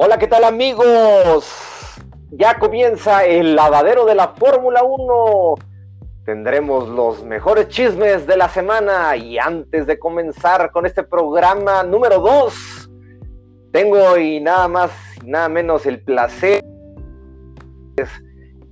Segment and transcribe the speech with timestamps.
[0.00, 1.52] Hola, ¿qué tal amigos?
[2.30, 5.54] Ya comienza el lavadero de la Fórmula 1.
[6.24, 12.20] Tendremos los mejores chismes de la semana y antes de comenzar con este programa número
[12.20, 12.90] 2,
[13.72, 16.64] tengo y nada más y nada menos el placer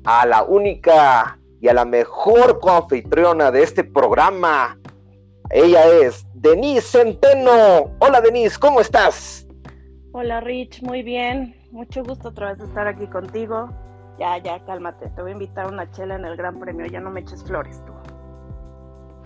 [0.05, 4.79] a la única y a la mejor coanfitriona de este programa.
[5.51, 7.97] Ella es Denise Centeno.
[7.99, 9.46] Hola Denise, ¿cómo estás?
[10.19, 11.55] Hola Rich, muy bien.
[11.73, 13.69] Mucho gusto otra vez estar aquí contigo.
[14.19, 15.11] Ya, ya, cálmate.
[15.11, 16.87] Te voy a invitar a una chela en el Gran Premio.
[16.87, 17.93] Ya no me eches flores tú.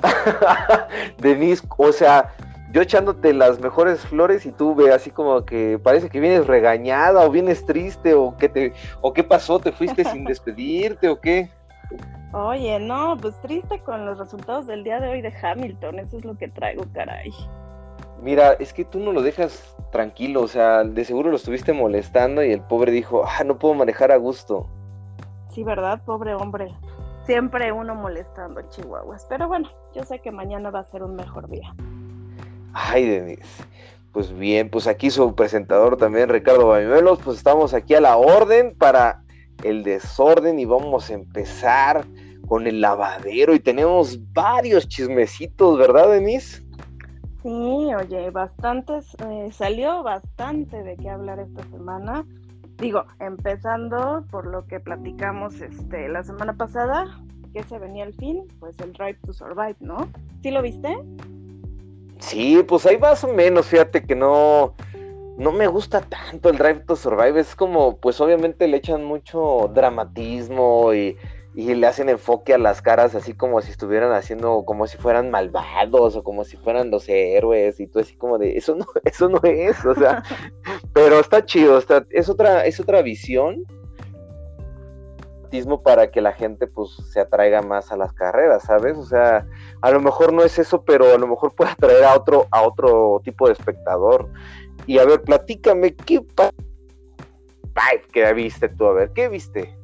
[1.18, 2.34] Denise, o sea,
[2.72, 7.24] yo echándote las mejores flores y tú ve así como que parece que vienes regañada
[7.24, 11.50] o vienes triste o que te o qué pasó, te fuiste sin despedirte o qué.
[12.32, 16.24] Oye, no, pues triste con los resultados del día de hoy de Hamilton, eso es
[16.24, 17.30] lo que traigo, caray.
[18.22, 22.44] Mira, es que tú no lo dejas tranquilo, o sea, de seguro lo estuviste molestando
[22.44, 24.68] y el pobre dijo, ah, no puedo manejar a gusto.
[25.50, 26.02] Sí, ¿verdad?
[26.04, 26.74] Pobre hombre.
[27.26, 29.26] Siempre uno molestando chihuahuas.
[29.28, 31.74] Pero bueno, yo sé que mañana va a ser un mejor día.
[32.72, 33.64] Ay, Denise.
[34.12, 38.74] Pues bien, pues aquí su presentador también, Ricardo Bañuelos, pues estamos aquí a la orden
[38.76, 39.22] para
[39.62, 42.04] el desorden y vamos a empezar
[42.48, 46.64] con el lavadero y tenemos varios chismecitos, ¿verdad, Denise?
[47.42, 47.48] Sí,
[47.94, 52.26] oye, bastantes, eh, salió bastante de qué hablar esta semana.
[52.76, 57.06] Digo, empezando por lo que platicamos este la semana pasada,
[57.54, 60.08] que se venía el fin, pues el Drive to Survive, ¿no?
[60.42, 60.96] ¿Sí lo viste?
[62.18, 64.74] Sí, pues ahí más o menos, fíjate que no,
[65.38, 69.70] no me gusta tanto el Drive to Survive, es como, pues obviamente le echan mucho
[69.74, 71.16] dramatismo y
[71.54, 75.30] y le hacen enfoque a las caras así como si estuvieran haciendo, como si fueran
[75.30, 79.28] malvados o como si fueran los héroes y tú así como de, eso no, eso
[79.28, 80.22] no es, o sea,
[80.92, 83.66] pero está chido, está, es otra, es otra visión
[85.82, 88.96] para que la gente pues se atraiga más a las carreras, ¿sabes?
[88.96, 89.46] O sea,
[89.80, 92.62] a lo mejor no es eso, pero a lo mejor puede atraer a otro, a
[92.62, 94.28] otro tipo de espectador.
[94.86, 96.24] Y a ver, platícame, ¿qué
[98.12, 98.86] que viste tú?
[98.86, 99.76] A ver, ¿qué viste?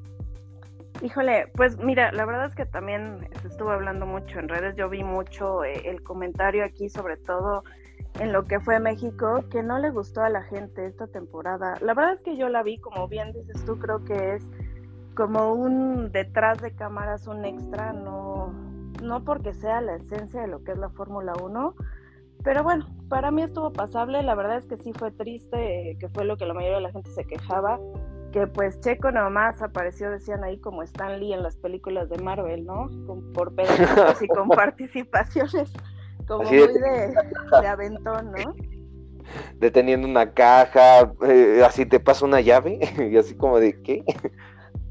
[1.03, 4.89] Híjole, pues mira, la verdad es que también se estuvo hablando mucho en redes, yo
[4.89, 7.65] vi mucho eh, el comentario aquí, sobre todo
[8.19, 11.77] en lo que fue México, que no le gustó a la gente esta temporada.
[11.83, 14.45] La verdad es que yo la vi, como bien dices tú, creo que es
[15.15, 18.55] como un detrás de cámaras, un extra, no,
[19.03, 21.75] no porque sea la esencia de lo que es la Fórmula 1,
[22.43, 26.09] pero bueno, para mí estuvo pasable, la verdad es que sí fue triste, eh, que
[26.09, 27.79] fue lo que la mayoría de la gente se quejaba,
[28.37, 32.67] que pues Checo nomás apareció, decían ahí como Stan Lee en las películas de Marvel,
[32.67, 32.91] ¿no?
[33.07, 35.73] Con, por pedazos y con participaciones
[36.29, 38.55] como muy de, aventón, ¿no?
[39.55, 42.79] Deteniendo una caja, eh, así te pasa una llave,
[43.11, 44.05] y así como de ¿qué?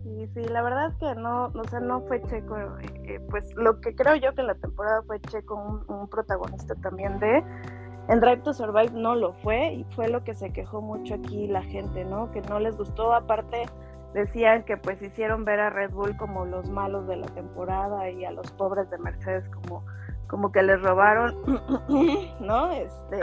[0.03, 2.67] Sí, sí, la verdad es que no, o sea, no fue Checo, eh,
[3.03, 7.19] eh, pues lo que creo yo que en la temporada fue Checo un protagonista también
[7.19, 7.43] de
[8.07, 11.47] en Drive to Survive no lo fue y fue lo que se quejó mucho aquí
[11.47, 12.31] la gente, ¿no?
[12.31, 13.65] Que no les gustó, aparte
[14.13, 18.23] decían que pues hicieron ver a Red Bull como los malos de la temporada y
[18.23, 19.83] a los pobres de Mercedes como
[20.27, 21.35] como que les robaron,
[22.39, 22.71] ¿no?
[22.71, 23.19] Este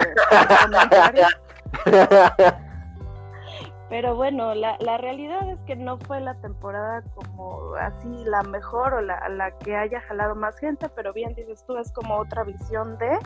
[3.88, 8.94] Pero bueno, la, la, realidad es que no fue la temporada como así la mejor
[8.94, 12.44] o la, la que haya jalado más gente, pero bien dices tú, es como otra
[12.44, 13.18] visión de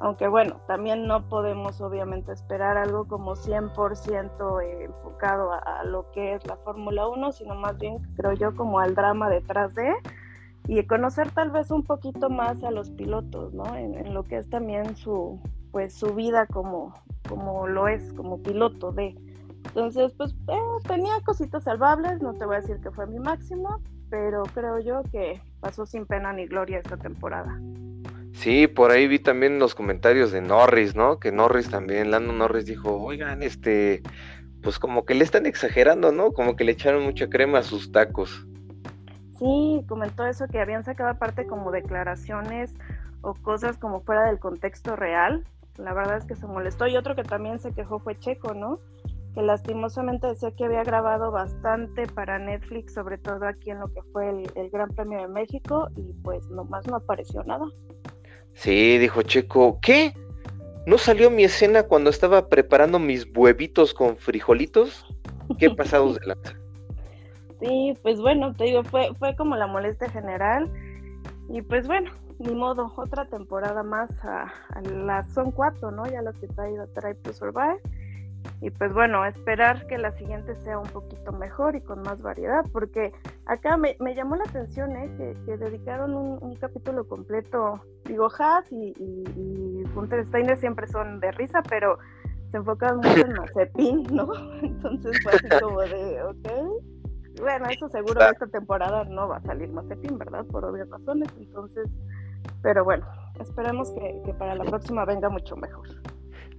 [0.00, 6.46] aunque bueno, también no podemos obviamente esperar algo como 100% enfocado a, lo que es
[6.46, 9.94] la Fórmula 1, sino más bien creo yo como al drama detrás de
[10.68, 13.74] y conocer tal vez un poquito más a los pilotos, ¿no?
[13.76, 15.40] En, lo que es también su
[15.72, 16.92] pues su vida como
[17.28, 19.14] como lo es como piloto de.
[19.64, 23.80] Entonces, pues eh, tenía cositas salvables, no te voy a decir que fue mi máximo,
[24.10, 27.58] pero creo yo que pasó sin pena ni gloria esta temporada.
[28.46, 31.18] Sí, por ahí vi también los comentarios de Norris, ¿no?
[31.18, 34.04] Que Norris también, Lando Norris dijo, oigan, este,
[34.62, 36.30] pues como que le están exagerando, ¿no?
[36.30, 38.46] Como que le echaron mucha crema a sus tacos.
[39.36, 42.72] Sí, comentó eso, que habían sacado aparte como declaraciones
[43.20, 45.42] o cosas como fuera del contexto real.
[45.76, 46.86] La verdad es que se molestó.
[46.86, 48.78] Y otro que también se quejó fue Checo, ¿no?
[49.34, 54.02] Que lastimosamente decía que había grabado bastante para Netflix, sobre todo aquí en lo que
[54.12, 57.66] fue el, el Gran Premio de México, y pues nomás no apareció nada.
[58.56, 60.14] Sí, dijo Checo, ¿qué?
[60.86, 65.06] ¿No salió mi escena cuando estaba preparando mis huevitos con frijolitos?
[65.58, 66.52] ¿Qué pasados de lanza?
[67.58, 70.70] Sí, pues bueno, te digo, fue, fue como la molestia general.
[71.48, 76.04] Y pues bueno, ni modo, otra temporada más a, las son cuatro, ¿no?
[76.06, 77.80] Ya las que trae Drive to Survive.
[78.60, 82.64] Y pues bueno, esperar que la siguiente sea un poquito mejor y con más variedad,
[82.72, 83.12] porque
[83.44, 85.36] acá me, llamó la atención ¿eh?
[85.44, 89.84] que, dedicaron un, capítulo completo, digo, Haas y, y,
[90.28, 91.98] Steiner siempre son de risa, pero
[92.50, 94.28] se enfocan mucho en Mazepin, ¿no?
[94.62, 97.40] Entonces fue así como de, ok.
[97.40, 100.44] Bueno, eso seguro esta temporada no va a salir Mazepin, ¿verdad?
[100.46, 101.88] Por obvias razones, entonces,
[102.62, 103.06] pero bueno,
[103.40, 105.86] esperemos que, que para la próxima venga mucho mejor.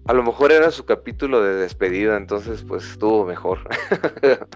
[0.08, 3.60] A lo mejor era su capítulo de despedida, entonces pues estuvo mejor.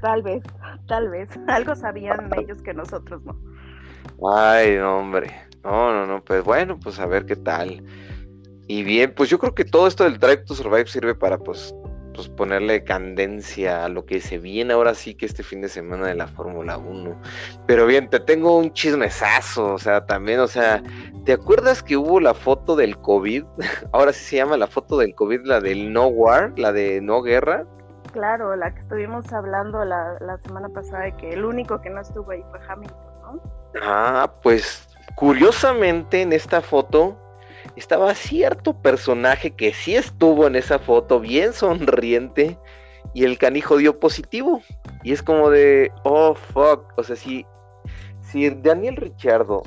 [0.00, 0.42] tal vez,
[0.88, 1.30] tal vez.
[1.46, 3.38] Algo sabían ellos que nosotros no.
[4.34, 5.32] Ay, no, hombre.
[5.62, 6.24] No, no, no.
[6.24, 7.84] Pues bueno, pues a ver qué tal.
[8.66, 11.72] Y bien, pues yo creo que todo esto del Drive to Survive sirve para pues
[12.16, 16.08] pues ponerle candencia a lo que se viene ahora sí que este fin de semana
[16.08, 17.14] de la Fórmula 1.
[17.66, 20.82] Pero bien, te tengo un chismesazo, o sea, también, o sea,
[21.24, 23.44] ¿te acuerdas que hubo la foto del COVID?
[23.92, 27.22] Ahora sí se llama la foto del COVID, la del no war, la de no
[27.22, 27.66] guerra.
[28.12, 32.00] Claro, la que estuvimos hablando la, la semana pasada de que el único que no
[32.00, 33.42] estuvo ahí fue Hamilton, ¿no?
[33.82, 37.18] Ah, pues curiosamente en esta foto
[37.76, 42.58] estaba cierto personaje que sí estuvo en esa foto bien sonriente
[43.14, 44.62] y el canijo dio positivo.
[45.02, 46.92] Y es como de, oh, fuck.
[46.96, 47.46] O sea, si,
[48.20, 49.62] si Daniel Richardo,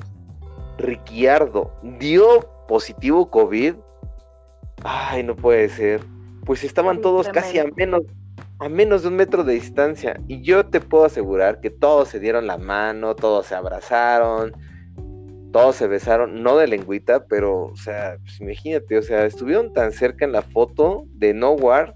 [0.78, 3.76] Ricciardo, dio positivo COVID,
[4.84, 6.02] ay, no puede ser.
[6.46, 8.04] Pues estaban todos casi a menos,
[8.60, 10.20] a menos de un metro de distancia.
[10.28, 14.54] Y yo te puedo asegurar que todos se dieron la mano, todos se abrazaron,
[15.52, 19.92] todos se besaron, no de lengüita, pero, o sea, pues imagínate, o sea, estuvieron tan
[19.92, 21.94] cerca en la foto de Nowhere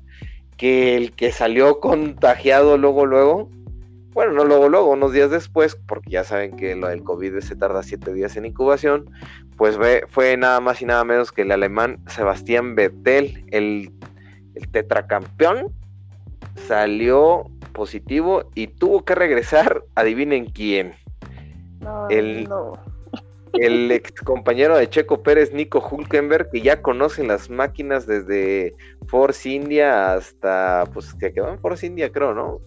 [0.57, 3.49] que el que salió contagiado luego, luego,
[4.13, 7.55] bueno, no luego, luego, unos días después, porque ya saben que lo del COVID se
[7.55, 9.09] tarda siete días en incubación,
[9.57, 9.77] pues
[10.09, 13.91] fue nada más y nada menos que el alemán Sebastián Vettel, el,
[14.55, 15.71] el tetracampeón,
[16.67, 20.93] salió positivo y tuvo que regresar, adivinen quién.
[21.79, 22.92] No, el, no
[23.53, 28.75] el ex compañero de Checo Pérez, Nico Hulkenberg, que ya conoce las máquinas desde
[29.07, 32.61] Force India hasta, pues, que quedó en Force India, creo, ¿no?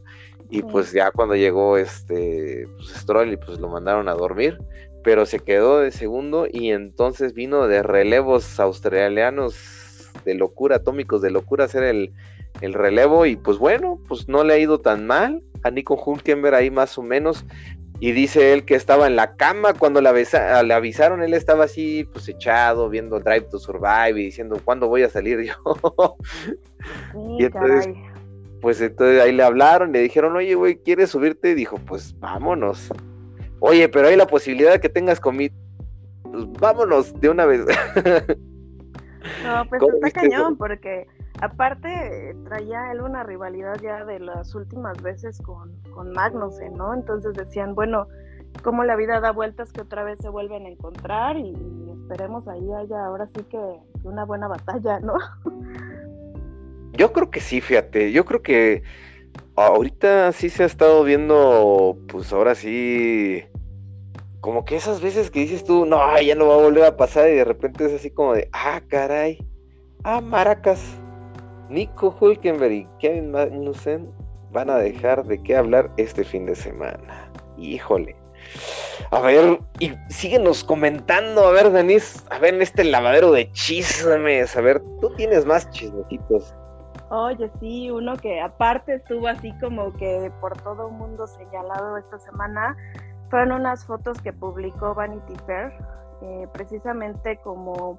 [0.50, 4.58] Y pues ya cuando llegó este pues, Stroll y pues lo mandaron a dormir,
[5.02, 11.30] pero se quedó de segundo y entonces vino de relevos australianos de locura, atómicos de
[11.30, 12.12] locura, hacer el,
[12.60, 16.54] el relevo y pues bueno, pues no le ha ido tan mal a Nico Hulkenberg
[16.54, 17.44] ahí más o menos,
[17.98, 22.28] y dice él que estaba en la cama cuando le, avisaron, él estaba así, pues
[22.28, 26.16] echado, viendo Drive to Survive y diciendo, ¿cuándo voy a salir yo?
[27.38, 27.88] y entonces,
[28.60, 31.50] pues entonces ahí le hablaron, le dijeron, oye, güey, ¿quieres subirte?
[31.50, 32.90] Y dijo, pues vámonos.
[33.60, 35.54] Oye, pero hay la posibilidad de que tengas comida.
[36.22, 37.64] Pues vámonos de una vez.
[39.42, 41.06] no, pues está cañón, porque
[41.42, 46.94] Aparte, traía él una rivalidad ya de las últimas veces con, con Magnussen, ¿no?
[46.94, 48.08] Entonces decían, bueno,
[48.62, 51.54] cómo la vida da vueltas que otra vez se vuelven a encontrar y,
[52.02, 53.58] esperemos ahí haya ahora sí que,
[54.04, 55.14] una buena batalla, ¿no?
[56.92, 58.82] Yo creo que sí, fíjate, yo creo que
[59.56, 63.44] ahorita sí se ha estado viendo, pues ahora sí,
[64.40, 67.28] como que esas veces que dices tú, no, ya no va a volver a pasar
[67.28, 69.44] y de repente es así como de, ah, caray,
[70.04, 70.96] ah, maracas,
[71.68, 74.10] Nico Hulkenberg y Kevin Magnussen
[74.52, 77.30] van a dejar de qué hablar este fin de semana.
[77.56, 78.16] Híjole.
[79.10, 84.60] A ver, y síguenos comentando, a ver, Denise, a ver, este lavadero de chismes, a
[84.60, 86.54] ver, tú tienes más chismecitos.
[87.10, 92.18] Oye, sí, uno que aparte estuvo así como que por todo el mundo señalado esta
[92.18, 92.76] semana,
[93.30, 95.72] fueron unas fotos que publicó Vanity Fair,
[96.22, 97.98] eh, precisamente como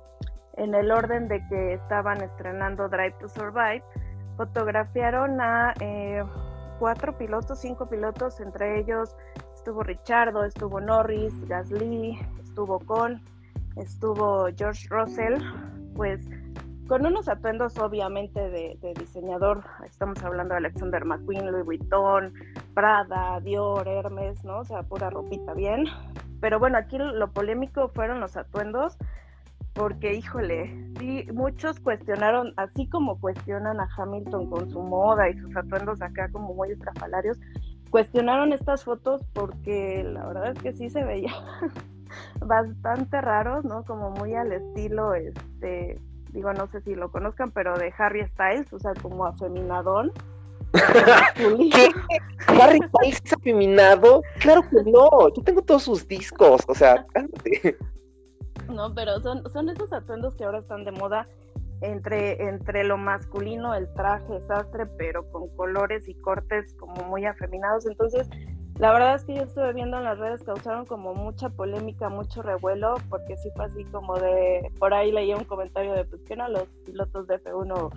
[0.57, 3.83] en el orden de que estaban estrenando Drive to Survive,
[4.35, 6.23] fotografiaron a eh,
[6.79, 9.15] cuatro pilotos, cinco pilotos, entre ellos
[9.55, 13.21] estuvo Richardo, estuvo Norris, Gasly, estuvo Con,
[13.75, 15.35] estuvo George Russell,
[15.95, 16.27] pues
[16.87, 22.33] con unos atuendos obviamente de, de, diseñador, estamos hablando de Alexander McQueen, Louis Vuitton,
[22.73, 24.59] Prada, Dior, Hermes, ¿no?
[24.59, 25.85] O sea, pura ropita bien.
[26.39, 28.97] Pero bueno, aquí lo polémico fueron los atuendos
[29.77, 35.55] porque híjole, sí, muchos cuestionaron, así como cuestionan a Hamilton con su moda y sus
[35.55, 37.38] atuendos acá como muy estrafalarios,
[37.91, 41.31] cuestionaron estas fotos porque la verdad es que sí se veía
[42.43, 43.86] bastante raros, ¿no?
[43.86, 46.01] Como muy al estilo, este,
[46.34, 50.12] digo, no sé si lo conozcan, pero de Harry Styles, o sea, como afeminadón.
[52.48, 54.24] ¿Harry Styles es afeminado?
[54.39, 57.05] Claro que no, yo tengo todos sus discos, o sea,
[58.74, 61.27] no, pero son, son esos atuendos que ahora están de moda
[61.81, 67.86] entre, entre lo masculino, el traje sastre, pero con colores y cortes como muy afeminados.
[67.86, 68.29] Entonces,
[68.79, 72.41] la verdad es que yo estuve viendo en las redes, causaron como mucha polémica, mucho
[72.41, 76.36] revuelo, porque sí fue así como de, por ahí leía un comentario de, pues que
[76.36, 77.89] no, los pilotos de F1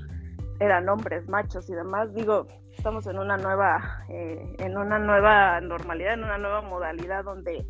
[0.60, 2.14] eran hombres, machos y demás.
[2.14, 2.46] Digo,
[2.76, 7.66] estamos en una nueva, eh, en una nueva normalidad, en una nueva modalidad donde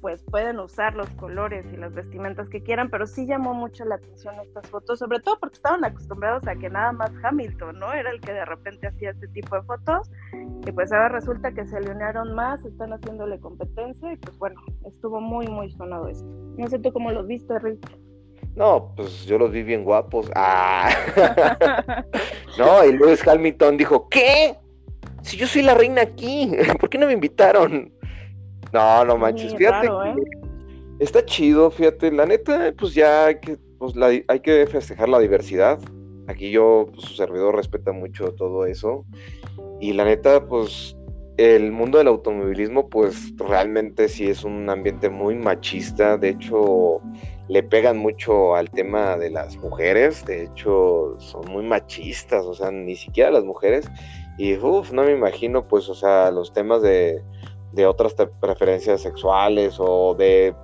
[0.00, 3.96] pues pueden usar los colores y las vestimentas que quieran, pero sí llamó mucho la
[3.96, 7.92] atención estas fotos, sobre todo porque estaban acostumbrados a que nada más Hamilton, ¿no?
[7.92, 10.10] Era el que de repente hacía este tipo de fotos,
[10.66, 15.20] y pues ahora resulta que se unieron más, están haciéndole competencia, y pues bueno, estuvo
[15.20, 16.26] muy, muy sonado esto.
[16.56, 17.86] No sé tú cómo los viste, Rick.
[18.56, 20.30] No, pues yo los vi bien guapos.
[20.36, 20.88] Ah.
[22.58, 24.56] no, y Lewis Hamilton dijo, ¿qué?
[25.22, 27.92] Si yo soy la reina aquí, ¿por qué no me invitaron?
[28.74, 29.86] No, no manches, fíjate.
[29.86, 30.14] ¿eh?
[30.98, 32.10] Está chido, fíjate.
[32.10, 33.94] La neta, pues ya hay que, pues,
[34.26, 35.78] hay que festejar la diversidad.
[36.26, 39.04] Aquí yo, pues, su servidor respeta mucho todo eso.
[39.80, 40.96] Y la neta, pues
[41.36, 46.18] el mundo del automovilismo, pues realmente sí es un ambiente muy machista.
[46.18, 47.00] De hecho,
[47.48, 50.24] le pegan mucho al tema de las mujeres.
[50.24, 53.88] De hecho, son muy machistas, o sea, ni siquiera las mujeres.
[54.36, 57.22] Y uff, no me imagino, pues, o sea, los temas de
[57.74, 60.54] de otras preferencias sexuales o de...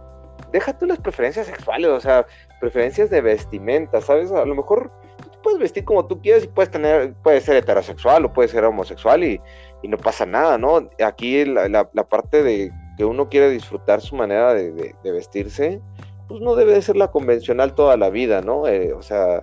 [0.52, 2.26] Deja tú las preferencias sexuales, o sea,
[2.60, 4.32] preferencias de vestimenta, ¿sabes?
[4.32, 4.90] A lo mejor
[5.32, 8.64] tú puedes vestir como tú quieras y puedes tener, puedes ser heterosexual o puedes ser
[8.64, 9.40] homosexual y,
[9.82, 10.88] no pasa nada, ¿no?
[11.04, 15.80] Aquí la, parte de que uno quiere disfrutar su manera de, vestirse,
[16.28, 18.66] pues no debe de ser la convencional toda la vida, ¿no?
[18.66, 19.42] Eh, o sea,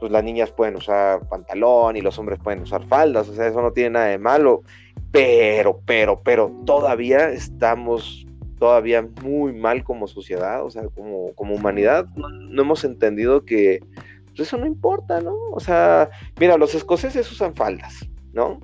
[0.00, 3.62] pues las niñas pueden usar pantalón y los hombres pueden usar faldas, o sea, eso
[3.62, 4.62] no tiene nada de malo
[5.10, 8.26] pero, pero, pero todavía estamos
[8.58, 13.80] todavía muy mal como sociedad, o sea, como, como humanidad, no, hemos entendido que
[14.26, 15.34] pues, eso no importa, ¿no?
[15.52, 16.10] O sea,
[16.40, 18.58] mira, los escoceses usan faldas, ¿no?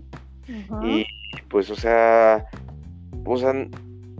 [0.83, 1.07] Y
[1.49, 2.47] pues, o sea,
[3.25, 3.55] o sea,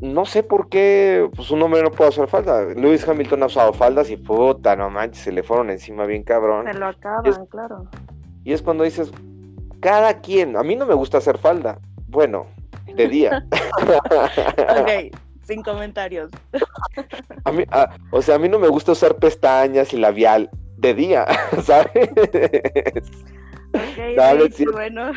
[0.01, 2.65] no sé por qué pues, un hombre no puede usar falda.
[2.75, 6.67] Lewis Hamilton ha usado faldas y puta, no manches, se le fueron encima bien cabrón.
[6.67, 7.89] Se lo acaban, claro.
[8.45, 9.11] Y es cuando dices,
[9.81, 11.79] cada quien, a mí no me gusta hacer falda,
[12.15, 12.47] bueno,
[12.95, 13.45] de día.
[14.81, 16.31] ok, sin comentarios.
[17.45, 20.95] a mí, ah, o sea, a mí no me gusta usar pestañas y labial de
[20.95, 21.27] día,
[21.63, 22.11] ¿sabes?
[23.75, 25.11] Ok, bueno.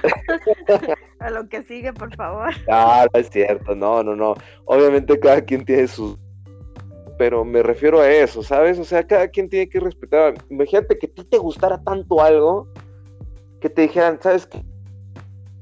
[1.20, 2.54] a lo que sigue, por favor.
[2.68, 4.36] No, no es cierto, no, no, no.
[4.66, 6.18] Obviamente cada quien tiene sus
[7.18, 8.78] pero me refiero a eso, ¿sabes?
[8.78, 10.36] O sea, cada quien tiene que respetar.
[10.50, 12.68] Imagínate que a ti te gustara tanto algo
[13.60, 14.64] que te dijeran, ¿sabes qué?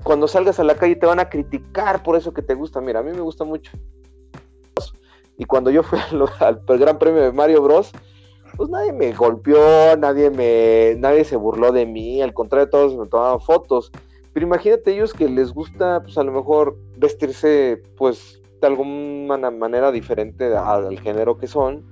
[0.06, 2.80] Cuando salgas a la calle te van a criticar por eso que te gusta.
[2.80, 3.72] Mira, a mí me gusta mucho.
[5.36, 5.98] Y cuando yo fui
[6.40, 7.92] al, Gran Premio de Mario Bros,
[8.56, 13.08] pues nadie me golpeó, nadie me, nadie se burló de mí, al contrario, todos me
[13.08, 13.92] tomaban fotos.
[14.32, 19.92] Pero imagínate ellos que les gusta, pues a lo mejor vestirse, pues de alguna manera
[19.92, 21.84] diferente al género que son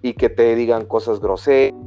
[0.00, 1.78] y que te digan cosas groseras.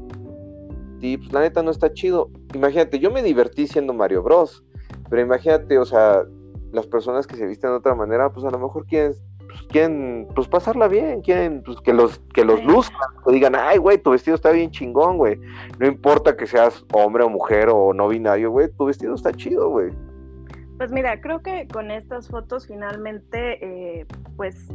[0.99, 2.29] Y pues la neta no está chido.
[2.53, 4.63] Imagínate, yo me divertí siendo Mario Bros.
[5.11, 6.23] Pero imagínate, o sea,
[6.71, 9.13] las personas que se visten de otra manera, pues a lo mejor quieren,
[9.45, 13.77] pues, quieren, pues pasarla bien, quieren pues, que los, que los luzcan, que digan, ay,
[13.77, 15.37] güey, tu vestido está bien chingón, güey.
[15.79, 19.69] No importa que seas hombre o mujer o no binario, güey, tu vestido está chido,
[19.69, 19.91] güey.
[20.77, 24.05] Pues mira, creo que con estas fotos finalmente, eh,
[24.37, 24.65] pues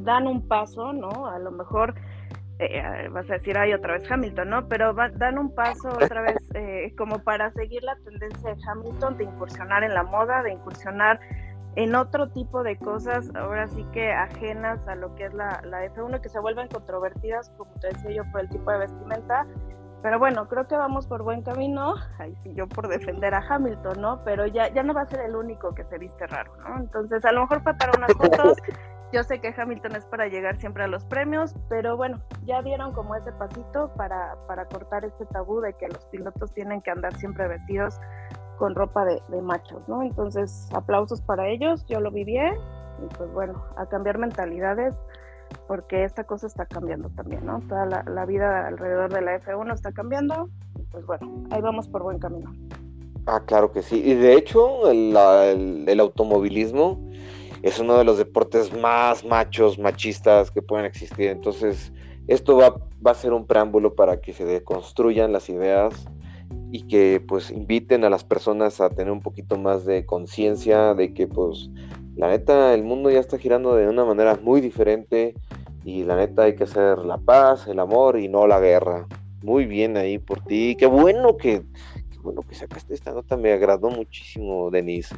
[0.00, 1.26] dan un paso, ¿no?
[1.26, 1.94] A lo mejor
[2.66, 4.68] eh, vas a decir, ay, otra vez Hamilton, ¿no?
[4.68, 9.24] Pero dan un paso otra vez eh, como para seguir la tendencia de Hamilton de
[9.24, 11.20] incursionar en la moda, de incursionar
[11.74, 15.84] en otro tipo de cosas, ahora sí que ajenas a lo que es la, la
[15.86, 19.46] F1, que se vuelven controvertidas, como te decía yo, por el tipo de vestimenta.
[20.02, 21.94] Pero bueno, creo que vamos por buen camino.
[22.18, 24.24] Ay, sí, yo por defender a Hamilton, ¿no?
[24.24, 26.76] Pero ya, ya no va a ser el único que se viste raro, ¿no?
[26.78, 28.58] Entonces, a lo mejor para unas fotos
[29.12, 32.92] yo sé que Hamilton es para llegar siempre a los premios, pero bueno, ya dieron
[32.92, 37.14] como ese pasito para, para cortar este tabú de que los pilotos tienen que andar
[37.18, 38.00] siempre vestidos
[38.58, 40.02] con ropa de, machos, ¿no?
[40.02, 42.54] Entonces, aplausos para ellos, yo lo vi bien,
[43.04, 44.94] y pues bueno, a cambiar mentalidades,
[45.66, 47.60] porque esta cosa está cambiando también, ¿no?
[47.68, 52.02] Toda la, vida alrededor de la F1 está cambiando, y pues bueno, ahí vamos por
[52.02, 52.54] buen camino.
[53.26, 55.14] Ah, claro que sí, y de hecho, el,
[55.86, 56.98] el automovilismo
[57.62, 61.28] es uno de los deportes más machos, machistas que pueden existir.
[61.28, 61.92] Entonces,
[62.26, 66.06] esto va, va a ser un preámbulo para que se deconstruyan las ideas
[66.70, 71.14] y que pues inviten a las personas a tener un poquito más de conciencia de
[71.14, 71.70] que pues
[72.16, 75.34] la neta el mundo ya está girando de una manera muy diferente
[75.84, 79.06] y la neta hay que hacer la paz, el amor y no la guerra.
[79.42, 80.76] Muy bien ahí por ti.
[80.78, 81.62] Qué bueno que,
[82.10, 83.36] qué bueno que sacaste esta nota.
[83.36, 85.14] Me agradó muchísimo, Denise.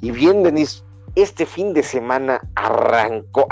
[0.00, 3.46] Y bien, Denise, este fin de semana arrancó.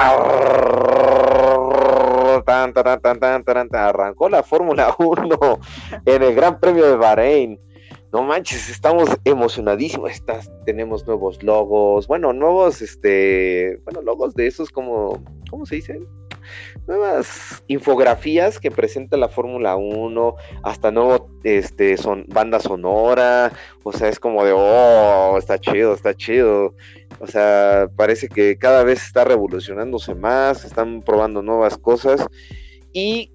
[3.88, 5.60] arrancó la Fórmula 1
[6.06, 7.60] en el Gran Premio de Bahrein.
[8.12, 10.22] No manches, estamos emocionadísimos.
[10.66, 16.06] Tenemos nuevos logos, bueno, nuevos, este, bueno, logos de esos como, ¿cómo se dicen?
[16.86, 23.52] nuevas infografías que presenta la Fórmula 1, hasta nuevo este son banda sonora,
[23.82, 26.74] o sea, es como de oh, está chido, está chido.
[27.22, 32.26] O sea, parece que cada vez está revolucionándose más, están probando nuevas cosas
[32.92, 33.30] y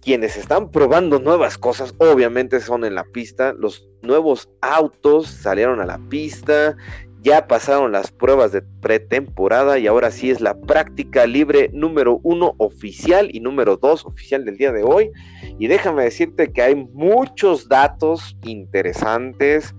[0.00, 3.52] quienes están probando nuevas cosas, obviamente son en la pista.
[3.52, 6.76] Los nuevos autos salieron a la pista,
[7.22, 12.54] ya pasaron las pruebas de pretemporada y ahora sí es la práctica libre número uno
[12.58, 15.10] oficial y número dos oficial del día de hoy.
[15.58, 19.74] Y déjame decirte que hay muchos datos interesantes.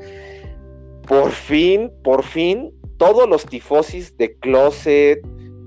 [1.07, 5.19] Por fin, por fin, todos los tifosis de closet,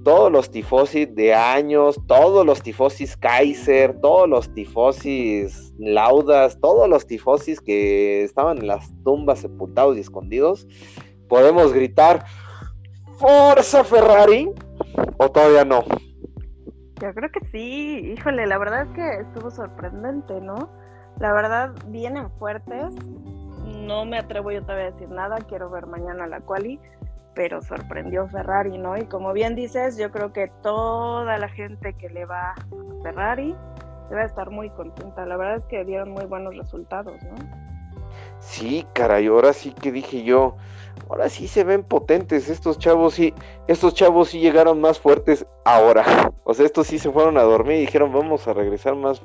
[0.04, 7.06] todos los tifosis de años, todos los tifosis Kaiser, todos los tifosis laudas, todos los
[7.06, 10.66] tifosis que estaban en las tumbas sepultados y escondidos,
[11.28, 12.24] podemos gritar
[13.18, 14.50] Forza Ferrari
[15.18, 15.84] o todavía no.
[17.00, 20.70] Yo creo que sí, híjole, la verdad es que estuvo sorprendente, ¿no?
[21.20, 22.94] La verdad, vienen fuertes.
[23.86, 26.80] No me atrevo yo todavía a decir nada, quiero ver mañana la quali,
[27.38, 28.96] pero sorprendió Ferrari, ¿no?
[28.96, 32.54] Y como bien dices, yo creo que toda la gente que le va a
[33.04, 33.54] Ferrari
[34.10, 35.24] debe estar muy contenta.
[35.24, 37.36] La verdad es que dieron muy buenos resultados, ¿no?
[38.40, 40.56] Sí, caray, ahora sí que dije yo,
[41.08, 43.32] ahora sí se ven potentes estos chavos, sí,
[43.68, 46.04] estos chavos sí llegaron más fuertes ahora.
[46.42, 49.22] O sea, estos sí se fueron a dormir y dijeron, vamos a regresar más.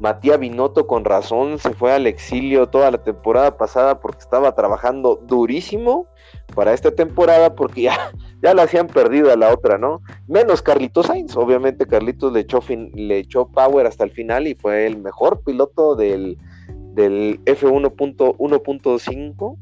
[0.00, 5.16] Matías Binotto con razón se fue al exilio toda la temporada pasada porque estaba trabajando
[5.16, 6.06] durísimo
[6.50, 7.96] para esta temporada porque ya,
[8.42, 10.02] ya la hacían perdido a la otra, ¿no?
[10.28, 14.86] Menos Carlitos Sainz, obviamente Carlitos le echó, le echó power hasta el final y fue
[14.86, 16.38] el mejor piloto del,
[16.94, 19.56] del F1.1.5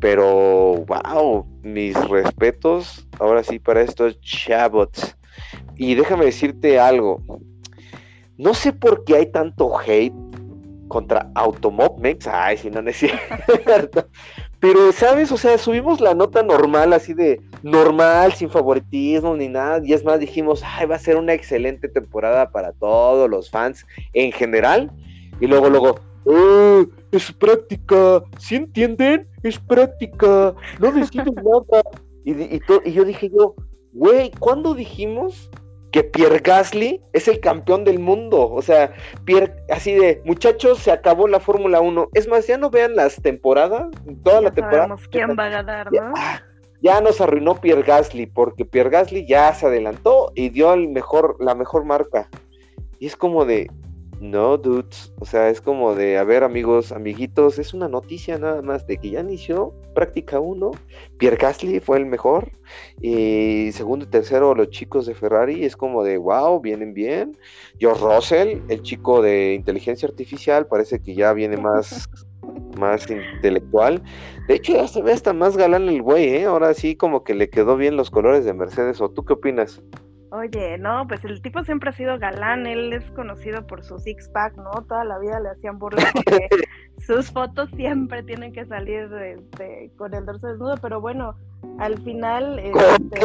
[0.00, 5.16] pero, wow, mis respetos ahora sí para estos chabots.
[5.76, 7.22] Y déjame decirte algo.
[8.36, 10.14] No sé por qué hay tanto hate
[10.88, 12.26] contra Automobmex.
[12.26, 12.90] Ay, si no, no.
[14.64, 15.30] Pero, ¿sabes?
[15.30, 19.82] O sea, subimos la nota normal, así de normal, sin favoritismo ni nada.
[19.84, 23.84] Y es más, dijimos, ay, va a ser una excelente temporada para todos los fans
[24.14, 24.90] en general.
[25.38, 26.86] Y luego, luego, ¡Oh!
[27.12, 29.28] Es práctica, ¿sí entienden?
[29.42, 31.82] Es práctica, no deciden nada.
[32.24, 33.54] Y, y, y, yo dije yo,
[33.92, 35.50] güey, ¿cuándo dijimos
[35.94, 38.50] que Pierre Gasly es el campeón del mundo?
[38.50, 38.92] O sea,
[39.24, 42.08] Pierre, así de, muchachos, se acabó la Fórmula 1.
[42.14, 43.86] Es más, ya no vean las temporadas,
[44.24, 44.96] toda la temporada.
[45.12, 45.92] quién va a ganar, ¿no?
[45.92, 46.44] Ya,
[46.82, 51.36] ya nos arruinó Pierre Gasly, porque Pierre Gasly ya se adelantó y dio el mejor,
[51.38, 52.28] la mejor marca.
[52.98, 53.70] Y es como de,
[54.24, 55.12] no, dudes.
[55.20, 58.96] O sea, es como de, a ver, amigos, amiguitos, es una noticia nada más de
[58.96, 60.70] que ya inició práctica 1.
[61.18, 62.50] Pierre Gasly fue el mejor.
[63.02, 65.64] Y segundo y tercero, los chicos de Ferrari.
[65.64, 67.36] Es como de, wow, vienen bien.
[67.78, 72.08] George Russell, el chico de inteligencia artificial, parece que ya viene más,
[72.78, 74.02] más intelectual.
[74.48, 76.44] De hecho, ya se ve hasta más galán el güey, ¿eh?
[76.46, 79.02] Ahora sí, como que le quedó bien los colores de Mercedes.
[79.02, 79.82] ¿O tú qué opinas?
[80.34, 84.28] Oye, no, pues el tipo siempre ha sido galán, él es conocido por su six
[84.28, 84.72] pack, ¿no?
[84.88, 86.48] Toda la vida le hacían burla porque
[87.06, 91.36] sus fotos siempre tienen que salir este, con el dorso desnudo, pero bueno,
[91.78, 93.20] al final este,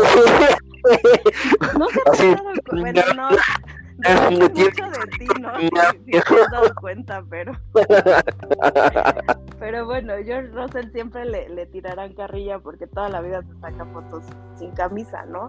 [1.79, 5.59] no se ha dado cuenta, no, no, mucho de ti, ¿no?
[5.59, 5.69] Si,
[6.11, 7.53] te has dado cuenta, pero
[9.59, 13.83] pero bueno, George Russell siempre le, le tirarán carrilla porque toda la vida se saca
[13.85, 14.25] fotos
[14.59, 15.47] sin camisa, ¿no?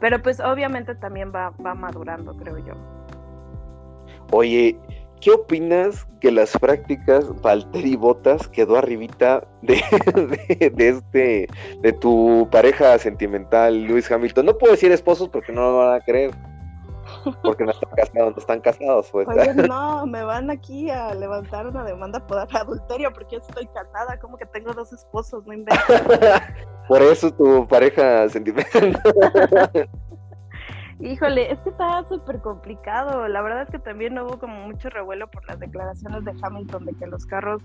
[0.00, 2.74] Pero pues obviamente también va, va madurando, creo yo.
[4.32, 4.76] Oye,
[5.20, 9.82] ¿qué opinas que las prácticas Valtteri Botas quedó arribita de,
[10.74, 11.48] de, este
[11.82, 14.46] de tu pareja sentimental, Luis Hamilton?
[14.46, 16.30] No puedo decir esposos porque no lo van a creer.
[17.42, 19.28] Porque no están casados, no están casados, pues.
[19.28, 24.18] Oye, no, me van aquí a levantar una demanda por adulterio porque yo estoy casada,
[24.18, 25.82] como que tengo dos esposos, no invento.
[26.88, 29.00] Por eso tu pareja sentimental.
[31.00, 33.26] Híjole, es que está súper complicado.
[33.26, 36.94] La verdad es que también hubo como mucho revuelo por las declaraciones de Hamilton de
[36.94, 37.62] que los carros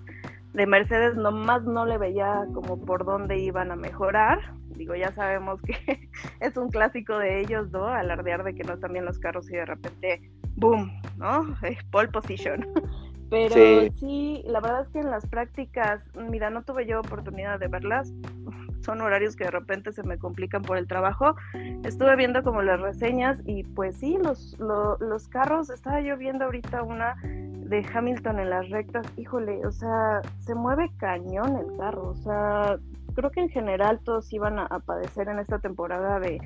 [0.54, 4.40] de Mercedes nomás no le veía como por dónde iban a mejorar.
[4.70, 7.88] Digo, ya sabemos que es un clásico de ellos, ¿no?
[7.88, 10.90] Alardear de que no están bien los carros y de repente, ¡boom!
[11.18, 11.56] ¿No?
[11.92, 12.66] Pole position.
[13.30, 14.44] Pero sí.
[14.46, 18.14] la verdad es que en las prácticas, mira, no tuve yo oportunidad de verlas,
[18.86, 21.36] son horarios que de repente se me complican por el trabajo.
[21.84, 26.84] Estuve viendo como las reseñas y pues sí, los, los carros, estaba yo viendo ahorita
[26.84, 32.16] una de Hamilton en las rectas, híjole, o sea, se mueve cañón el carro, o
[32.16, 32.78] sea,
[33.16, 36.40] creo que en general todos iban a, padecer en esta temporada de,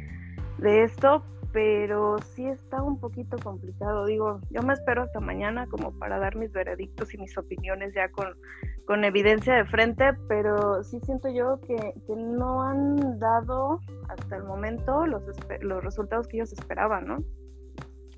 [0.60, 4.06] de esto, pero sí está un poquito complicado.
[4.06, 8.10] Digo, yo me espero hasta mañana como para dar mis veredictos y mis opiniones ya
[8.10, 8.36] con,
[8.86, 14.44] con evidencia de frente, pero sí siento yo que, que no han dado hasta el
[14.44, 15.24] momento los,
[15.62, 17.18] los resultados que ellos esperaban, ¿no?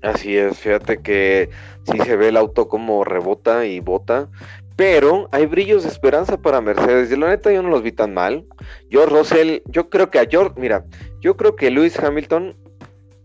[0.02, 1.48] Así es, fíjate que
[1.84, 4.28] sí se ve el auto como rebota y bota,
[4.74, 7.12] pero hay brillos de esperanza para Mercedes.
[7.12, 8.44] Y la neta yo no los vi tan mal.
[8.90, 10.84] George Russell, yo creo que a George, mira,
[11.20, 12.56] yo creo que Lewis Hamilton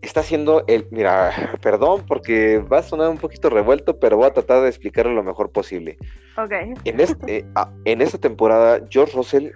[0.01, 1.31] está haciendo el, mira,
[1.61, 5.23] perdón porque va a sonar un poquito revuelto, pero voy a tratar de explicarlo lo
[5.23, 5.97] mejor posible.
[6.37, 6.51] Ok.
[6.85, 9.49] En, este, ah, en esta temporada, George Russell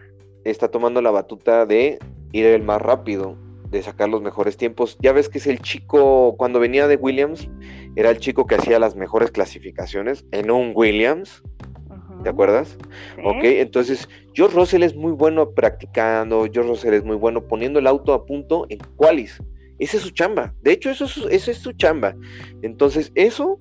[0.43, 1.99] está tomando la batuta de
[2.31, 3.37] ir el más rápido,
[3.69, 4.97] de sacar los mejores tiempos.
[4.99, 7.47] Ya ves que es el chico, cuando venía de Williams,
[7.95, 11.43] era el chico que hacía las mejores clasificaciones en un Williams.
[12.23, 12.77] ¿Te acuerdas?
[13.23, 17.87] Ok, entonces George Russell es muy bueno practicando, George Russell es muy bueno poniendo el
[17.87, 19.41] auto a punto en qualis.
[19.81, 20.53] Esa es su chamba.
[20.61, 22.15] De hecho, eso es, es su chamba.
[22.61, 23.57] Entonces, eso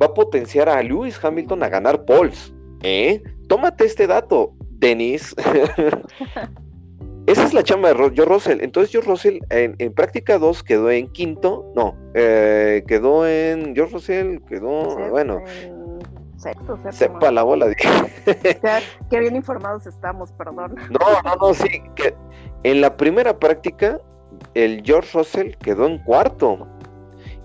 [0.00, 2.54] va a potenciar a Lewis Hamilton a ganar poles.
[2.82, 3.20] ¿eh?
[3.48, 5.34] Tómate este dato, Denis.
[7.26, 8.60] Esa es la chamba de George Russell.
[8.62, 11.72] Entonces, George Russell en, práctica 2 quedó en quinto.
[11.74, 13.74] No, eh, quedó en.
[13.74, 14.96] George Russell quedó.
[15.10, 15.40] bueno.
[16.36, 17.72] Sexto, Sepa la bola.
[19.10, 20.74] qué bien informados estamos, perdón.
[20.90, 21.82] No, no, no, sí.
[21.96, 22.14] Que
[22.62, 24.00] en la primera práctica
[24.54, 26.66] el George Russell quedó en cuarto.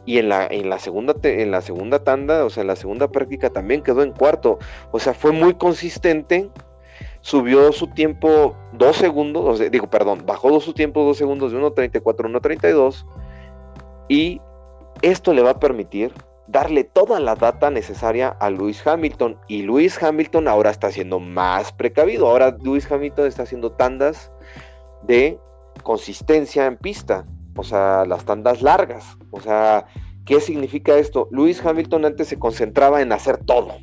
[0.06, 3.10] Y en la, en la, segunda, en la segunda tanda, o sea, en la segunda
[3.10, 4.58] práctica también quedó en cuarto.
[4.91, 6.50] O sea, fue muy consistente.
[7.19, 12.39] Subió su tiempo dos segundos, digo, perdón, bajó su tiempo dos segundos de 1.34 a
[12.39, 13.06] 1.32.
[14.08, 14.39] Y
[15.02, 16.13] esto le va a permitir
[16.47, 19.38] darle toda la data necesaria a Lewis Hamilton.
[19.47, 22.28] Y Lewis Hamilton ahora está siendo más precavido.
[22.28, 24.32] Ahora Lewis Hamilton está haciendo tandas
[25.04, 25.38] de
[25.84, 29.18] consistencia en pista, o sea, las tandas largas.
[29.32, 29.86] O sea,
[30.26, 31.28] ¿qué significa esto?
[31.32, 33.76] Luis Hamilton antes se concentraba en hacer todo.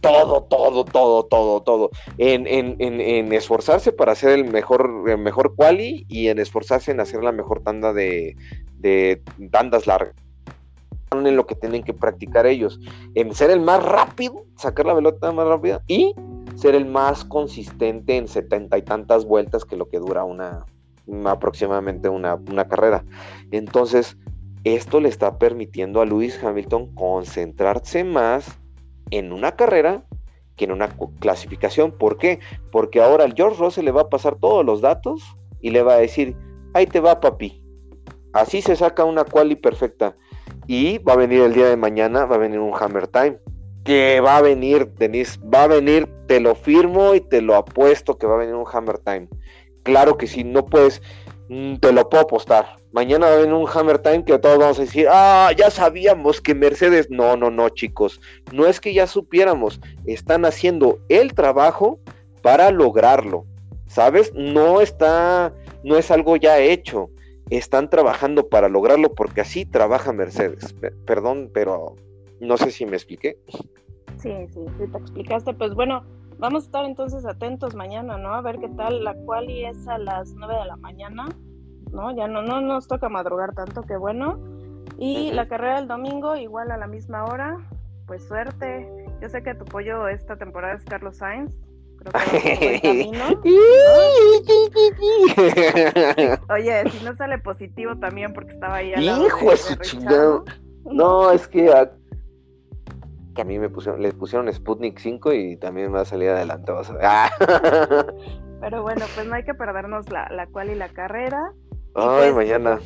[0.00, 1.90] Todo, todo, todo, todo, todo.
[2.18, 7.32] En, en, esforzarse para hacer el mejor, mejor quali y en esforzarse en hacer la
[7.32, 8.36] mejor tanda de,
[8.78, 10.14] de tandas largas
[11.10, 12.78] en lo que tienen que practicar ellos,
[13.14, 16.14] en ser el más rápido, sacar la pelota más rápida y
[16.54, 20.66] ser el más consistente en setenta y tantas vueltas que lo que dura una,
[21.26, 23.04] aproximadamente una, carrera.
[23.50, 24.16] Entonces,
[24.64, 28.58] esto le está permitiendo a Lewis Hamilton concentrarse más
[29.10, 30.04] en una carrera
[30.56, 30.88] que en una
[31.20, 31.92] clasificación.
[31.92, 32.40] ¿Por qué?
[32.72, 35.22] Porque ahora el George Russell le va a pasar todos los datos
[35.60, 36.36] y le va a decir,
[36.74, 37.62] ahí te va papi.
[38.32, 40.16] Así se saca una quali perfecta.
[40.66, 43.38] Y va a venir el día de mañana, va a venir un Hammer Time.
[43.84, 48.18] Que va a venir, Denise, va a venir, te lo firmo y te lo apuesto
[48.18, 49.28] que va a venir un Hammer Time.
[49.88, 51.00] Claro que sí, no puedes,
[51.48, 52.76] mm, te lo puedo apostar.
[52.92, 56.42] Mañana va a venir un Hammer Time que todos vamos a decir, ah, ya sabíamos
[56.42, 57.08] que Mercedes.
[57.08, 58.20] No, no, no, chicos.
[58.52, 59.80] No es que ya supiéramos.
[60.04, 62.00] Están haciendo el trabajo
[62.42, 63.46] para lograrlo.
[63.86, 64.30] ¿Sabes?
[64.34, 67.08] No está, no es algo ya hecho.
[67.48, 70.74] Están trabajando para lograrlo porque así trabaja Mercedes.
[71.06, 71.96] Perdón, pero
[72.40, 73.38] no sé si me expliqué.
[74.18, 75.54] Sí, sí, sí, te explicaste.
[75.54, 76.04] Pues bueno,
[76.38, 78.32] Vamos a estar entonces atentos mañana, ¿no?
[78.32, 79.02] A ver qué tal.
[79.02, 81.26] La quali es a las 9 de la mañana,
[81.90, 82.14] ¿no?
[82.14, 84.38] Ya no, no nos toca madrugar tanto, qué bueno.
[84.98, 87.58] Y la carrera del domingo, igual a la misma hora.
[88.06, 88.88] Pues suerte.
[89.20, 91.56] Yo sé que tu pollo esta temporada es Carlos Sainz.
[91.98, 93.24] Creo que camino.
[96.50, 100.44] Oye, si no sale positivo también porque estaba ahí al lado Hijo de, su chingado.
[100.84, 101.90] No, es que a
[103.44, 106.92] mí me pusieron, les pusieron Sputnik 5 y también va a salir adelante, vas a
[106.94, 107.02] ver.
[107.04, 107.30] Ah.
[108.60, 111.52] Pero bueno, pues no hay que perdernos la, la cual y la carrera.
[111.94, 112.78] Ay, pues, mañana.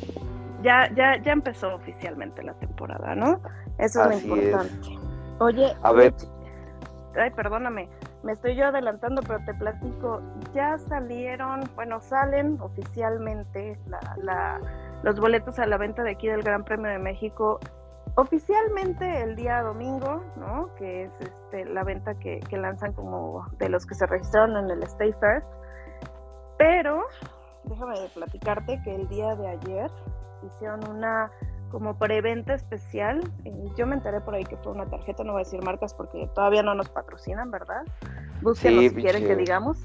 [0.61, 3.41] Ya, ya, ya empezó oficialmente la temporada, ¿no?
[3.79, 4.89] Eso es lo importante.
[5.39, 6.13] Oye, a ver.
[7.15, 7.89] Ay, perdóname,
[8.23, 10.21] me estoy yo adelantando, pero te platico,
[10.53, 14.61] ya salieron, bueno, salen oficialmente la, la,
[15.03, 17.59] los boletos a la venta de aquí del Gran Premio de México
[18.15, 20.69] Oficialmente el día domingo, ¿no?
[20.75, 24.83] Que es este, la venta que, lanzan como de los que se registraron en el
[24.83, 25.47] Stay First.
[26.59, 27.03] Pero
[27.63, 29.89] déjame platicarte que el día de ayer
[30.45, 31.31] hicieron una
[31.71, 33.19] como preventa especial.
[33.45, 35.95] Eh, yo me enteré por ahí que fue una tarjeta, no voy a decir marcas
[35.95, 37.83] porque todavía no nos patrocinan, ¿verdad?
[38.43, 39.79] Búsquenos si quieren que digamos.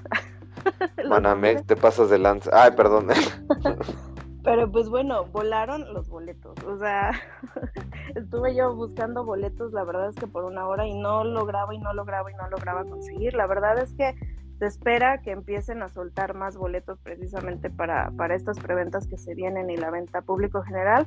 [1.09, 2.51] Manamex, te pasas de lanza.
[2.53, 3.09] Ay, perdón.
[4.49, 6.57] Pero pues bueno, volaron los boletos.
[6.65, 7.13] O sea,
[8.15, 11.79] estuve yo buscando boletos, la verdad es que por una hora y no lograba y
[11.79, 13.35] no lograba y no lograba conseguir.
[13.35, 14.15] La verdad es que
[14.59, 19.35] se espera que empiecen a soltar más boletos precisamente para, para estas preventas que se
[19.35, 21.07] vienen y la venta público general.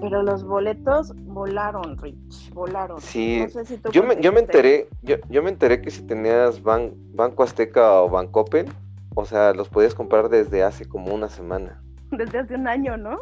[0.00, 3.00] Pero los boletos volaron, Rich, volaron.
[3.00, 3.46] Sí,
[3.92, 8.08] yo, me, yo me enteré, yo, yo me enteré que si tenías Banco Azteca o
[8.08, 8.66] Bancoppel,
[9.14, 11.82] o sea, los podías comprar desde hace como una semana.
[12.10, 13.18] Desde hace un año, ¿no?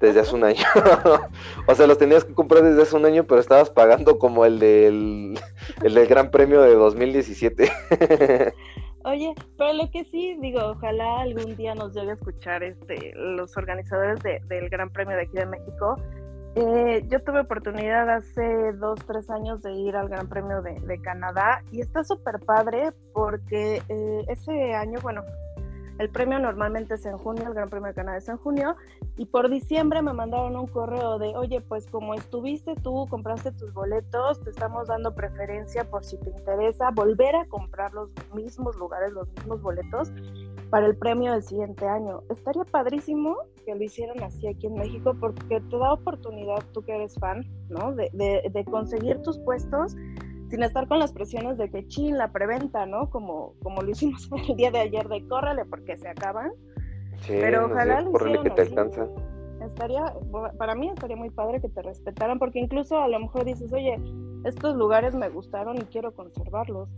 [0.00, 0.64] Desde hace un año.
[1.66, 4.58] o sea, los tenías que comprar desde hace un año, pero estabas pagando como el
[4.58, 5.38] del,
[5.82, 7.72] el del Gran Premio de 2017.
[9.04, 13.56] Oye, pero lo que sí digo, ojalá algún día nos llegue a escuchar este los
[13.56, 15.96] organizadores del Gran Premio de aquí de México.
[16.56, 21.62] Eh, yo tuve oportunidad hace dos, tres años de ir al Gran Premio de, Canadá
[21.70, 25.22] y está súper padre porque eh, ese año, bueno,
[25.98, 28.76] el premio normalmente es en junio, el Gran Premio de Canadá es en junio,
[29.16, 33.72] y por diciembre me mandaron un correo de, oye, pues como estuviste tú, compraste tus
[33.72, 39.12] boletos, te estamos dando preferencia por si te interesa volver a comprar los mismos lugares,
[39.12, 40.12] los mismos boletos
[40.70, 42.22] para el premio del siguiente año.
[42.28, 46.94] Estaría padrísimo que lo hicieran así aquí en México porque te da oportunidad, tú que
[46.94, 47.94] eres fan, ¿no?
[47.94, 49.96] De, de, de conseguir tus puestos
[50.48, 53.10] sin estar con las presiones de que chin, la preventa, ¿no?
[53.10, 56.52] Como, como lo hicimos el día de ayer de córrele porque se acaban.
[57.20, 59.06] Sí, Pero ojalá lo hicieran que te alcanza.
[59.60, 60.14] Estaría,
[60.56, 64.00] para mí estaría muy padre que te respetaran, porque incluso a lo mejor dices, oye,
[64.44, 66.88] estos lugares me gustaron y quiero conservarlos.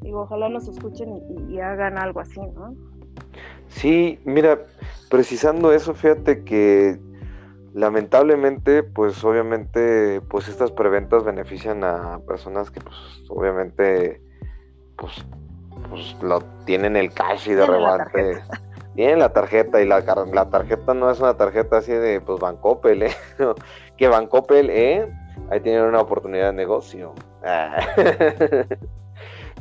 [0.00, 2.74] Digo, ojalá nos escuchen y, y hagan algo así, ¿no?
[3.68, 4.58] Sí, mira,
[5.08, 6.98] precisando eso, fíjate que
[7.74, 12.96] lamentablemente, pues obviamente, pues estas preventas benefician a personas que, pues,
[13.28, 14.20] obviamente,
[14.96, 15.12] pues,
[15.88, 18.40] pues lo tienen el cash y de rebate.
[18.94, 20.00] Tienen la tarjeta y la,
[20.32, 23.14] la tarjeta no es una tarjeta así de, pues, Bancopel, ¿eh?
[23.96, 25.08] que Bancopel, ¿eh?
[25.50, 27.14] Ahí tienen una oportunidad de negocio.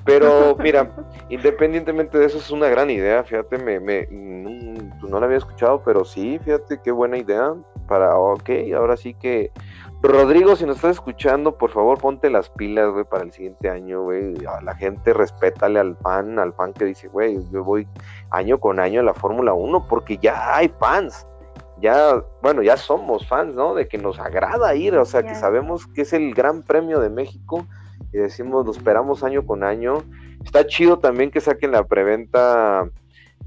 [0.06, 0.89] Pero mira,
[1.30, 3.24] independientemente de eso, es una gran idea.
[3.24, 4.50] Fíjate, me, me no,
[5.08, 7.54] no, la había escuchado, pero sí, fíjate qué buena idea
[7.88, 9.52] para, ok, ahora sí que...
[10.04, 14.04] Rodrigo, si nos estás escuchando, por favor ponte las pilas, güey, para el siguiente año,
[14.04, 14.36] güey.
[14.45, 17.88] A la gente respétale al fan, al fan que dice, güey, yo voy
[18.30, 21.26] año con año a la Fórmula 1 porque ya hay fans.
[21.82, 23.73] Ya, bueno, ya somos fans, ¿no?
[23.73, 27.10] De que nos agrada ir, o sea, que sabemos que es el Gran Premio de
[27.10, 27.65] México
[28.13, 30.04] y decimos, lo esperamos año con año.
[30.43, 32.88] Está chido también que saquen la preventa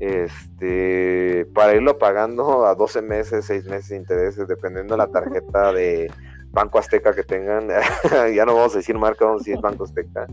[0.01, 5.73] este, para irlo pagando a 12 meses, 6 meses de intereses, dependiendo de la tarjeta
[5.73, 6.11] de
[6.51, 7.69] Banco Azteca que tengan.
[8.35, 10.27] ya no vamos a decir marca, vamos a decir Banco Azteca,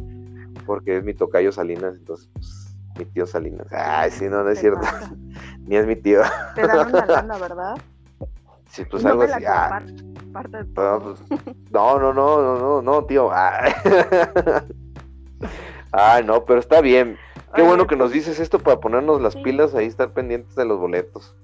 [0.66, 3.68] porque es mi tocayo Salinas, entonces, pues, mi tío Salinas.
[3.72, 4.82] Ay, sí, no, no es cierto.
[5.68, 6.22] Ni es mi tío.
[6.56, 7.76] Te dan una lana, ¿verdad?
[8.72, 9.44] Sí, pues algo así.
[9.46, 9.82] Ah.
[10.74, 11.20] Pues,
[11.72, 13.30] no, no, no, no, no, no, tío.
[13.32, 13.74] Ah.
[15.92, 17.18] Ay, no, pero está bien.
[17.56, 20.80] Qué bueno que nos dices esto para ponernos las pilas ahí, estar pendientes de los
[20.80, 21.36] boletos.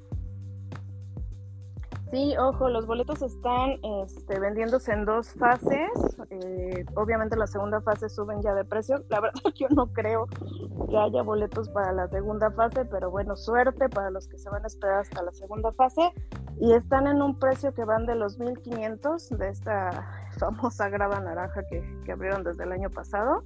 [2.14, 5.90] Sí, ojo, los boletos están este, vendiéndose en dos fases.
[6.30, 9.04] Eh, obviamente la segunda fase suben ya de precio.
[9.10, 10.28] La verdad yo no creo
[10.88, 14.64] que haya boletos para la segunda fase, pero bueno, suerte para los que se van
[14.64, 16.12] a esperar hasta la segunda fase.
[16.60, 21.64] Y están en un precio que van de los 1500 de esta famosa grava naranja
[21.68, 23.44] que, que abrieron desde el año pasado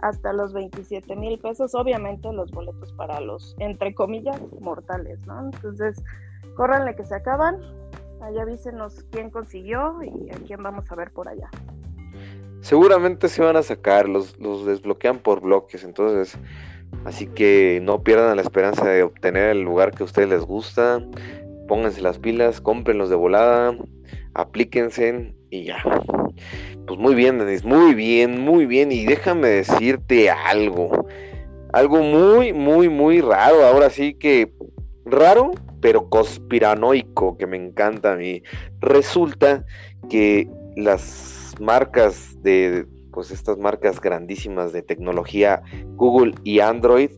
[0.00, 5.50] hasta los 27 mil pesos, obviamente los boletos para los, entre comillas, mortales, ¿no?
[5.52, 6.02] Entonces,
[6.56, 7.60] córranle que se acaban,
[8.20, 11.50] allá avísenos quién consiguió y a quién vamos a ver por allá.
[12.60, 16.38] Seguramente se van a sacar, los, los desbloquean por bloques, entonces,
[17.04, 21.04] así que no pierdan la esperanza de obtener el lugar que a ustedes les gusta,
[21.68, 23.76] pónganse las pilas, cómprenlos de volada,
[24.34, 25.76] aplíquense y ya.
[26.86, 28.92] Pues muy bien, Denis, muy bien, muy bien.
[28.92, 31.06] Y déjame decirte algo.
[31.72, 33.64] Algo muy, muy, muy raro.
[33.64, 34.52] Ahora sí que
[35.04, 38.42] raro, pero conspiranoico, que me encanta a mí.
[38.80, 39.64] Resulta
[40.08, 45.62] que las marcas de, pues estas marcas grandísimas de tecnología,
[45.96, 47.10] Google y Android,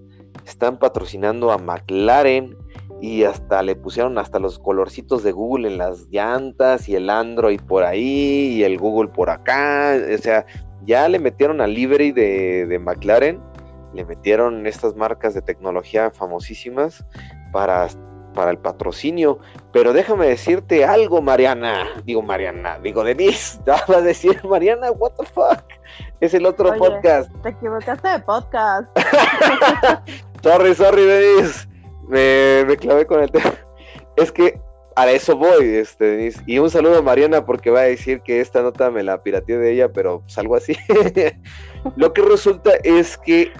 [0.47, 2.57] están patrocinando a McLaren
[3.01, 7.61] y hasta le pusieron hasta los colorcitos de Google en las llantas y el Android
[7.61, 10.47] por ahí y el Google por acá, o sea,
[10.85, 13.41] ya le metieron al livery de, de McLaren,
[13.95, 17.05] le metieron estas marcas de tecnología famosísimas
[17.53, 17.89] para
[18.37, 19.41] para el patrocinio.
[19.73, 21.87] Pero déjame decirte algo, Mariana.
[22.05, 25.65] Digo, Mariana, digo, Denise, te vas a decir, Mariana, what the fuck.
[26.21, 27.33] Es el otro podcast.
[27.43, 28.89] Te equivocaste de podcast.
[30.43, 31.69] sorry, sorry, Denise.
[32.09, 33.55] Me, clavé con el tema.
[34.17, 34.59] Es que
[34.95, 36.43] a eso voy, este, Denise.
[36.47, 39.59] Y un saludo a Mariana porque va a decir que esta nota me la pirateé
[39.59, 40.75] de ella, pero pues algo así.
[41.97, 43.53] Lo que resulta es que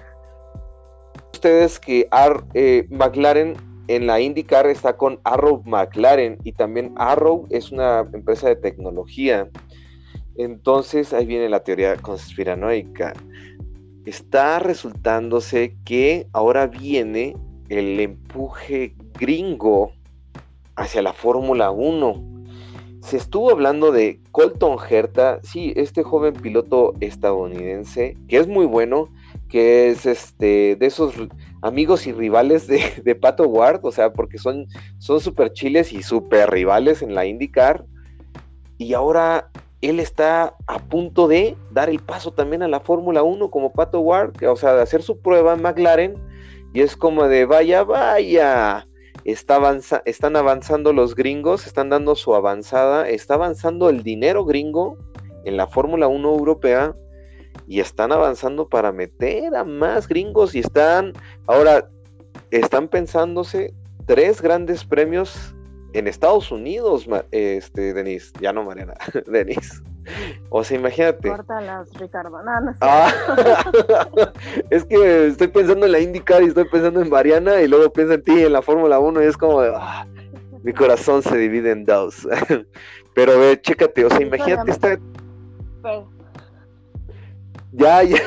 [1.35, 2.09] ustedes que
[2.55, 3.55] eh, McLaren
[3.89, 9.51] en la IndyCar está con Arrow McLaren y también Arrow es una empresa de tecnología.
[10.37, 13.13] Entonces ahí viene la teoría conspiranoica.
[14.07, 17.37] Está resultándose que ahora viene
[17.69, 19.93] el empuje gringo
[20.77, 22.37] hacia la Fórmula 1.
[23.03, 29.09] Se estuvo hablando de Colton Herta, sí, este joven piloto estadounidense, que es muy bueno,
[29.49, 31.15] que es este de esos
[31.63, 34.67] amigos y rivales de, Pato Ward, o sea, porque son
[34.99, 37.85] súper chiles y súper rivales en la IndyCar.
[38.79, 39.51] Y ahora
[39.81, 44.01] él está a punto de dar el paso también a la Fórmula 1 como Pato
[44.01, 46.15] Ward, o sea, de hacer su prueba en McLaren.
[46.73, 48.87] Y es como de vaya, vaya.
[49.25, 49.61] Está
[50.05, 54.97] están avanzando los gringos, están dando su avanzada, está avanzando el dinero gringo
[55.45, 56.95] en la Fórmula 1 europea
[57.67, 61.13] y están avanzando para meter a más gringos y están
[61.47, 61.89] ahora
[62.51, 63.75] están pensándose
[64.07, 65.55] tres grandes premios
[65.93, 68.95] en Estados Unidos, este, Denise, ya no Mariana,
[69.27, 69.83] Denise.
[70.51, 71.29] O sea, imagínate.
[71.29, 72.43] Córtalas, Ricardo.
[72.43, 73.13] No, ah,
[74.71, 78.15] es que estoy pensando en la IndyCar y estoy pensando en Mariana y luego pienso
[78.15, 80.07] en ti en la Fórmula 1 y es como ah,
[80.63, 82.27] mi corazón se divide en dos.
[83.15, 84.99] Pero ve, chécate, o sea, imagínate esta...
[87.73, 88.19] Ya, ya.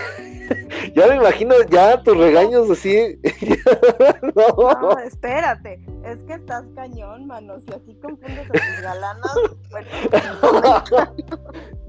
[0.95, 3.19] Ya me imagino ya tus regaños así.
[4.35, 4.99] no.
[4.99, 5.79] espérate.
[6.03, 7.59] Es que estás cañón, mano.
[7.59, 9.35] Si así confundes a tus galanas,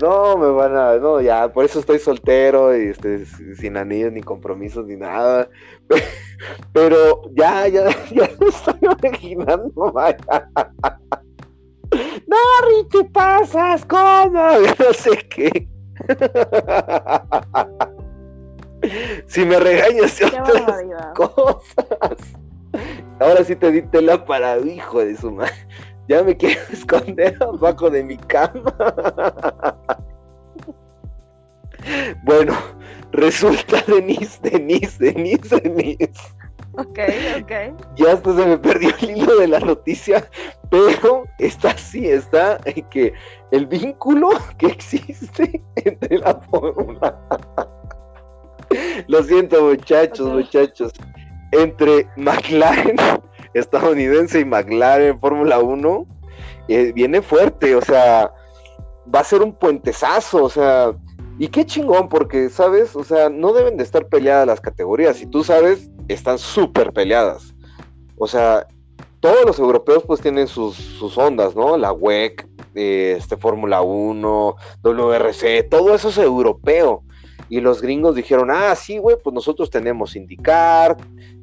[0.01, 0.96] no, me van a.
[0.96, 3.25] No, ya, por eso estoy soltero y este,
[3.57, 5.49] sin anillos, ni compromisos, ni nada.
[6.73, 10.51] Pero ya, ya, ya me estoy imaginando, vaya.
[12.27, 12.37] No,
[12.68, 14.31] Richie, pasas, ¿cómo?
[14.79, 15.68] No sé qué.
[19.27, 20.21] Si me regañas
[21.14, 22.16] cosas.
[23.21, 25.53] Ahora sí te di tela para hijo de su madre.
[26.09, 28.75] Ya me quiero esconder abajo de mi cama.
[32.25, 32.57] bueno,
[33.12, 36.11] resulta Denise, Denise, Denise, Denise.
[36.73, 36.99] Ok,
[37.43, 37.53] ok.
[37.97, 40.29] Ya hasta se me perdió el hilo de la noticia,
[40.71, 43.12] pero está así, está en que
[43.51, 47.21] el vínculo que existe entre la fórmula
[49.06, 50.92] lo siento, muchachos, muchachos.
[51.52, 52.96] Entre McLaren
[53.54, 56.06] estadounidense y McLaren Fórmula 1,
[56.68, 58.33] eh, viene fuerte, o sea,
[59.12, 60.92] va a ser un puentezazo, o sea,
[61.38, 62.94] y qué chingón, porque, ¿sabes?
[62.94, 67.54] O sea, no deben de estar peleadas las categorías, y tú sabes, están súper peleadas.
[68.18, 68.66] O sea,
[69.20, 71.76] todos los europeos pues tienen sus, sus ondas, ¿no?
[71.76, 77.02] La WEC, este, Fórmula 1, WRC, todo eso es europeo.
[77.51, 80.97] Y los gringos dijeron, ah, sí, güey, pues nosotros tenemos IndyCar,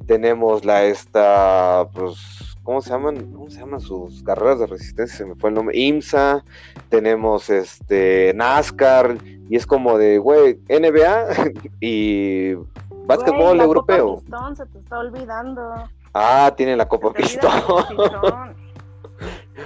[0.06, 2.16] tenemos la esta, pues,
[2.64, 3.32] ¿cómo se llaman?
[3.34, 5.18] ¿Cómo se llaman sus carreras de resistencia?
[5.18, 5.78] Se me fue el nombre.
[5.78, 6.46] IMSA,
[6.88, 9.18] tenemos este NASCAR,
[9.50, 12.54] y es como de, güey, NBA y
[13.06, 14.22] básquetbol europeo.
[14.22, 15.74] Pistón, se te está olvidando.
[16.14, 17.52] Ah, tiene la Copa Pistón.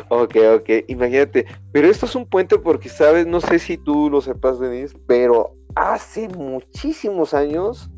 [0.10, 1.46] ok, ok, imagínate.
[1.72, 3.26] Pero esto es un puente porque, ¿sabes?
[3.28, 7.90] No sé si tú lo sepas, Denise, pero hace muchísimos años,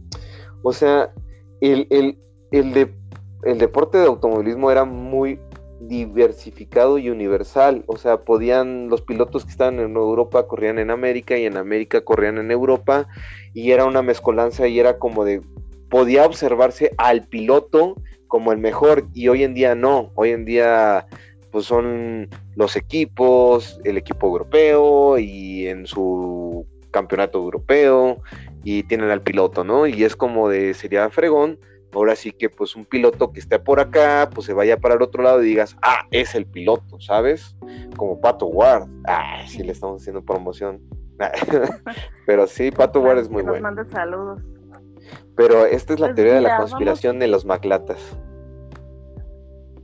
[0.63, 1.11] o sea,
[1.61, 1.87] el,
[2.51, 5.39] el, deporte de automovilismo era muy
[5.81, 11.37] diversificado y universal, o sea, podían los pilotos que estaban en Europa corrían en América
[11.37, 13.07] y en América corrían en Europa
[13.53, 15.41] y era una mezcolanza y era como de
[15.89, 17.95] podía observarse al piloto
[18.27, 21.05] como el mejor y hoy en día no, hoy en día
[21.51, 28.21] pues son los equipos, el equipo europeo y en su campeonato europeo
[28.63, 29.85] y tienen al piloto, ¿no?
[29.87, 31.59] Y es como de, sería fregón,
[31.93, 35.01] ahora sí que pues un piloto que esté por acá, pues se vaya para el
[35.01, 37.55] otro lado y digas, ah, es el piloto, ¿sabes?
[37.97, 40.81] Como Pato Ward, ah, sí le estamos haciendo promoción.
[42.25, 43.69] Pero sí, Pato Ward es muy bueno.
[43.91, 44.41] saludos.
[45.35, 48.17] Pero esta es la pues teoría de la conspiración de los maclatas.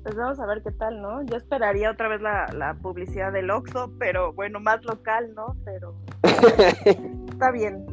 [0.10, 1.22] Pues vamos a ver qué tal, ¿no?
[1.22, 5.56] Yo esperaría otra vez la, la publicidad del Oxxo, pero bueno, más local, ¿no?
[5.64, 5.94] Pero
[7.30, 7.86] está bien.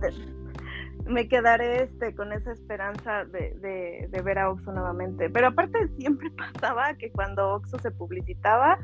[1.05, 5.29] me quedaré este con esa esperanza de, ver a Oxo nuevamente.
[5.29, 8.79] Pero aparte siempre pasaba que cuando Oxo se publicitaba,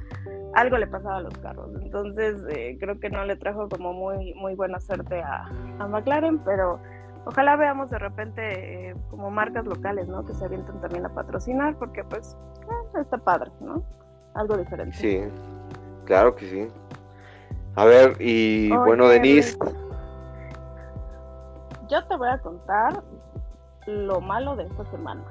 [0.53, 1.71] algo le pasaba a los carros.
[1.81, 5.49] Entonces eh, creo que no le trajo como muy, muy buena suerte a,
[5.89, 6.79] McLaren, pero
[7.25, 10.23] ojalá veamos de repente eh, como marcas locales, ¿no?
[10.23, 12.37] Que se avienten también a patrocinar, porque pues
[12.69, 13.83] eh, está padre, ¿no?
[14.35, 14.97] Algo diferente.
[14.97, 15.21] Sí,
[16.05, 16.69] claro que sí.
[17.77, 19.57] A ver, y bueno, Denise
[21.93, 23.03] yo te voy a contar
[23.87, 25.23] lo malo de esta semana.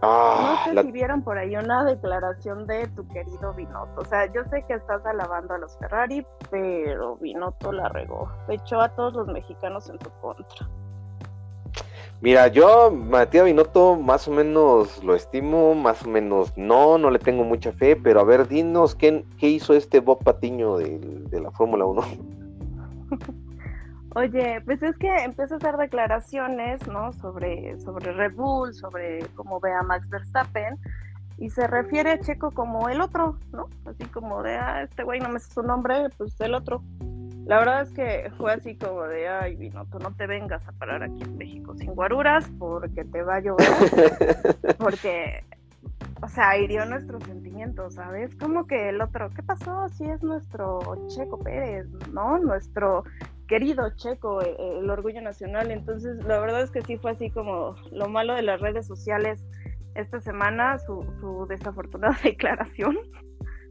[0.00, 4.00] Ah, no sé si vieron por ahí una declaración de tu querido Binotto.
[4.00, 8.30] O sea, yo sé que estás alabando a los Ferrari, pero Binotto la regó.
[8.48, 10.68] echó a todos los mexicanos en tu contra.
[12.22, 17.18] Mira, yo Matías Binotto más o menos lo estimo, más o menos no, no le
[17.18, 21.50] tengo mucha fe, pero a ver, dinos, ¿qué, qué hizo este Bob Patiño de, la
[21.50, 22.02] Fórmula 1?
[24.14, 27.12] Oye, pues es que empieza a hacer declaraciones, ¿no?
[27.14, 30.78] Sobre, sobre Red Bull, sobre cómo ve a Max Verstappen,
[31.38, 33.68] y se refiere a Checo como el otro, ¿no?
[33.84, 36.84] Así como de, ah, este güey no me sé su nombre, pues el otro.
[37.52, 41.02] La verdad es que fue así como de, ay, Vinoto, no te vengas a parar
[41.02, 43.68] aquí en México sin guaruras porque te va a llover.
[44.78, 45.44] porque,
[46.22, 48.34] o sea, hirió nuestros sentimientos, ¿sabes?
[48.36, 49.86] Como que el otro, ¿qué pasó?
[49.90, 52.38] Si es nuestro Checo Pérez, ¿no?
[52.38, 53.04] Nuestro
[53.46, 55.70] querido Checo, eh, eh, el orgullo nacional.
[55.70, 59.44] Entonces, la verdad es que sí fue así como lo malo de las redes sociales
[59.94, 62.96] esta semana, su, desafortunada declaración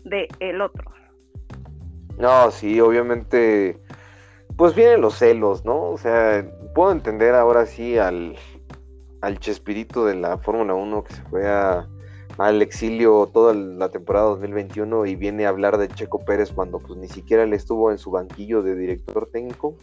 [0.04, 0.86] de el otro.
[2.18, 3.80] No, sí, obviamente,
[4.58, 5.90] pues vienen los celos, ¿no?
[5.90, 6.46] O sea,
[6.76, 8.36] puedo entender ahora sí al,
[9.22, 11.48] al Chespirito de la Fórmula 1 que se fue
[12.38, 16.98] al exilio toda la temporada 2021 y viene a hablar de Checo Pérez cuando pues
[16.98, 19.76] ni siquiera le estuvo en su banquillo de director técnico.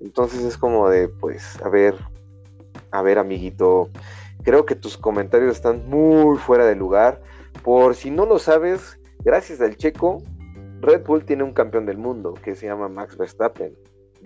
[0.00, 1.94] Entonces es como de, pues, a ver,
[2.90, 3.90] a ver amiguito,
[4.42, 7.20] creo que tus comentarios están muy fuera de lugar.
[7.62, 10.22] Por si no lo sabes, gracias al Checo,
[10.86, 13.76] Red Bull tiene un campeón del mundo que se llama Max Verstappen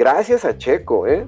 [0.01, 1.27] gracias a Checo, ¿eh?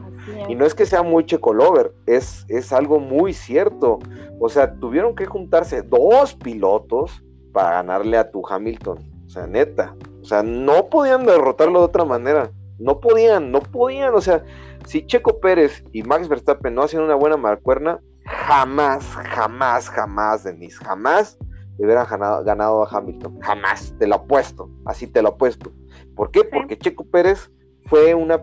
[0.49, 3.99] Y no es que sea muy Checo lover, es, es algo muy cierto.
[4.41, 7.23] O sea, tuvieron que juntarse dos pilotos
[7.53, 8.99] para ganarle a tu Hamilton.
[9.27, 9.95] O sea, neta.
[10.23, 12.51] O sea, no podían derrotarlo de otra manera.
[12.79, 14.15] No podían, no podían.
[14.15, 14.43] O sea,
[14.87, 20.83] si Checo Pérez y Max Verstappen no hacían una buena marcuerna, jamás, jamás, jamás, Denise,
[20.83, 21.39] jamás
[21.83, 23.41] le hubieran ganado, ganado a Hamilton.
[23.41, 24.71] Jamás, te lo apuesto.
[24.85, 25.73] Así te lo apuesto.
[26.15, 26.45] ¿Por qué?
[26.45, 27.51] Porque Checo Pérez
[27.87, 28.41] fue una,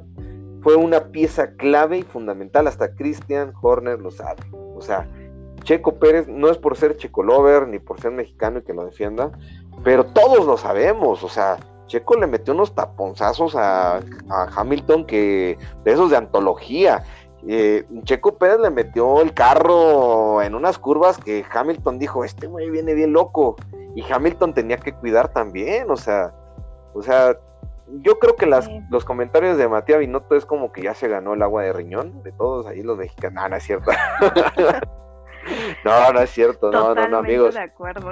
[0.62, 4.44] fue una pieza clave y fundamental, hasta Christian Horner lo sabe.
[4.52, 5.10] O sea,
[5.64, 8.84] Checo Pérez no es por ser Checo Lover ni por ser mexicano y que lo
[8.84, 9.32] defienda,
[9.86, 15.92] pero todos lo sabemos, o sea, Checo le metió unos taponzazos a, Hamilton que de
[15.94, 17.06] esos de antología.
[17.48, 22.70] Eh, Checo Pérez le metió el carro en unas curvas que Hamilton dijo, este güey
[22.70, 23.56] viene bien loco.
[23.96, 26.34] Y Hamilton tenía que cuidar también, o sea,
[26.94, 27.38] o sea,
[28.02, 31.34] yo creo que las, los comentarios de Matías Binotto es como que ya se ganó
[31.34, 33.42] el agua de riñón de todos ahí los mexicanos.
[33.42, 33.92] No, no es cierto.
[35.84, 37.56] no, no es cierto, no, no, no, amigos.
[37.56, 38.12] de acuerdo.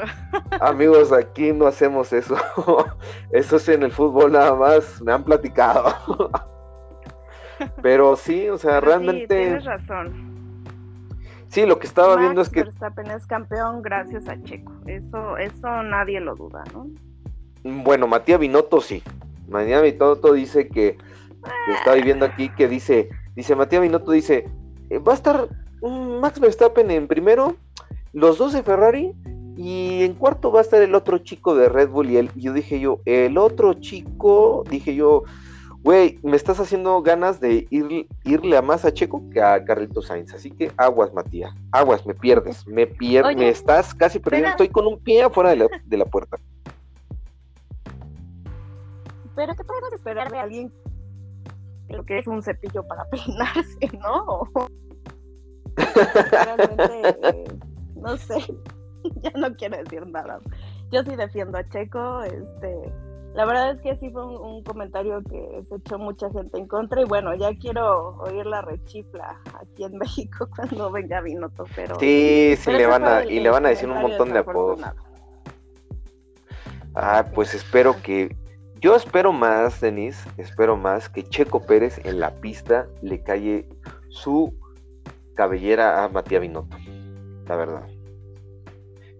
[0.59, 2.35] amigos, aquí no hacemos eso.
[3.31, 5.93] eso es en el fútbol nada más, me han platicado.
[7.81, 9.21] Pero sí, o sea, realmente.
[9.21, 10.27] Sí, tienes razón.
[11.49, 12.63] Sí, lo que estaba viendo es que.
[12.63, 14.73] Verstappen es campeón gracias a Checo.
[14.85, 16.87] Eso, eso nadie lo duda, ¿no?
[17.63, 19.01] Bueno, Matías Binotto sí.
[19.47, 20.97] Mañana Binotto dice que,
[21.77, 24.47] está viviendo aquí, que dice, dice Matías Binotto dice,
[24.89, 25.47] eh, va a estar
[25.81, 27.55] Max Verstappen en primero,
[28.13, 29.13] los dos de Ferrari,
[29.55, 32.53] y en cuarto va a estar el otro chico de Red Bull y, él, yo
[32.53, 35.23] dije yo, el otro chico, dije yo,
[35.87, 40.07] güey, me estás haciendo ganas de ir, irle a más a Checo que a Carlitos
[40.07, 40.33] Sainz.
[40.33, 44.85] Así que aguas, Matías, aguas, me pierdes, me pierdes, me estás casi perdiendo, estoy con
[44.85, 46.37] un pie afuera de la puerta.
[49.33, 50.73] pero ¿qué podemos esperar de alguien
[51.87, 54.43] lo que es un cepillo para peinarse, ¿no?
[56.31, 57.45] Realmente, eh,
[57.95, 58.39] no sé,
[59.21, 60.41] ya no quiero decir nada.
[60.91, 62.91] Yo sí defiendo a Checo, este,
[63.37, 67.01] la verdad es que sí fue un, comentario que se echó mucha gente en contra
[67.01, 71.99] y bueno, ya quiero oír la rechifla aquí en México cuando venga Vinoto, pero...
[71.99, 74.81] Sí, sí, le van a, y le van a decir un montón de apodos.
[76.95, 78.35] Ah, pues espero que
[78.81, 83.69] yo espero más, Denise, espero más que Checo Pérez en la pista le calle
[84.09, 84.51] su
[85.35, 86.75] cabellera a Matías Binotto,
[87.45, 87.96] la verdad.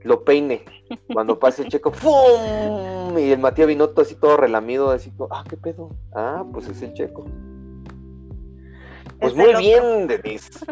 [0.07, 0.63] Lo peine
[1.13, 3.19] cuando pase el Checo, ¡fum!
[3.19, 5.89] Y el Matías Binotto así todo relamido, así, ah, ¿qué pedo?
[6.15, 7.25] Ah, pues es el Checo.
[9.19, 10.65] Pues muy bien, Denise.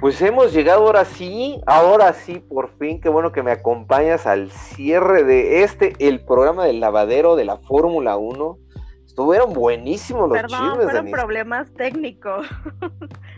[0.00, 4.50] Pues hemos llegado ahora sí, ahora sí, por fin, qué bueno que me acompañas al
[4.50, 8.58] cierre de este, el programa del lavadero de la Fórmula 1.
[9.06, 12.46] Estuvieron buenísimos los Perdón, chismes, fueron problemas técnicos.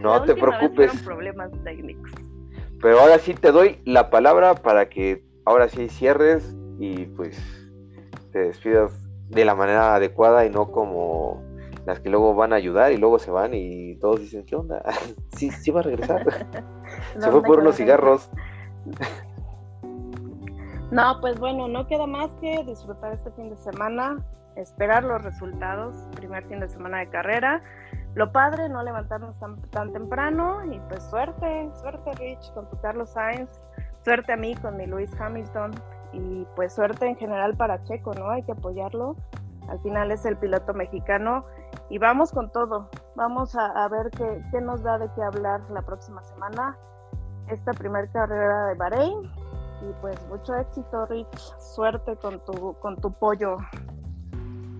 [0.00, 0.90] No te preocupes.
[0.90, 2.10] fueron problemas técnicos.
[2.80, 7.38] Pero ahora sí te doy la palabra para que ahora sí cierres y pues
[8.32, 8.92] te despidas
[9.28, 11.42] de la manera adecuada y no como
[11.86, 14.82] las que luego van a ayudar y luego se van y todos dicen, ¿qué onda?
[15.36, 16.24] sí, sí va a regresar.
[17.18, 18.30] se fue por unos cigarros.
[20.90, 24.24] no, pues bueno, no queda más que disfrutar este fin de semana,
[24.56, 27.62] esperar los resultados, primer fin de semana de carrera.
[28.14, 33.10] Lo padre, no levantarnos tan, tan temprano y pues suerte, suerte Rich con tu Carlos
[33.10, 33.50] Sainz,
[34.04, 35.72] suerte a mí con mi Luis Hamilton
[36.12, 38.30] y pues suerte en general para Checo, ¿no?
[38.30, 39.16] Hay que apoyarlo.
[39.68, 41.44] Al final es el piloto mexicano
[41.88, 42.88] y vamos con todo.
[43.16, 46.76] Vamos a, ver qué, qué, nos da de qué hablar la próxima semana.
[47.48, 49.22] Esta primera carrera de Bahrein.
[49.82, 51.38] Y pues mucho éxito, Rich.
[51.58, 53.56] Suerte con tu, con tu pollo.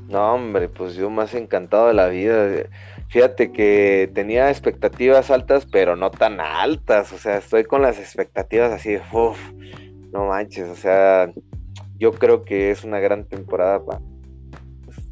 [0.09, 2.69] No, hombre, pues yo más encantado de la vida.
[3.09, 7.13] Fíjate que tenía expectativas altas, pero no tan altas.
[7.13, 9.39] O sea, estoy con las expectativas así de, uff,
[10.13, 10.69] no manches.
[10.69, 11.33] O sea,
[11.97, 14.01] yo creo que es una gran temporada para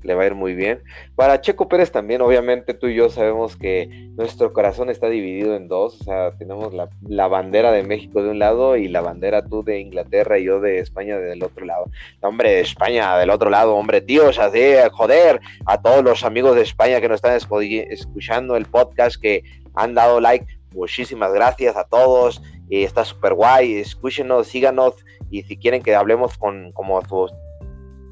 [0.03, 0.83] le va a ir muy bien.
[1.15, 5.69] Para Checo Pérez también, obviamente tú y yo sabemos que nuestro corazón está dividido en
[5.69, 9.63] dos, o sea, tenemos la, bandera de México de un lado y la bandera tú
[9.63, 11.87] de Inglaterra y yo de España del otro lado.
[12.21, 16.63] hombre, España del otro lado, hombre, tío, sea, de, joder, a todos los amigos de
[16.63, 19.45] España que nos están escuchando el podcast, que
[19.75, 24.95] han dado like, muchísimas gracias a todos, y está súper guay, escúchenos, síganos,
[25.31, 27.33] y si quieren que hablemos con como sus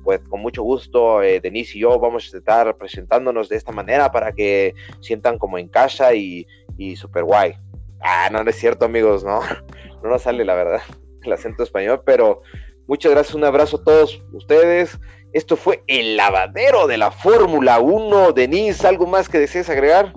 [0.02, 4.10] pues con mucho gusto eh, Denise y yo vamos a estar presentándonos de esta manera
[4.10, 6.46] para que sientan como en casa y,
[6.76, 7.54] y súper guay.
[8.00, 9.40] Ah, no, no es cierto amigos, no,
[10.02, 10.80] no nos sale la verdad
[11.22, 12.42] el acento español, pero
[12.86, 14.98] muchas gracias, un abrazo a todos ustedes.
[15.32, 18.32] Esto fue el lavadero de la Fórmula 1.
[18.32, 20.12] Denise, ¿algo más que desees agregar?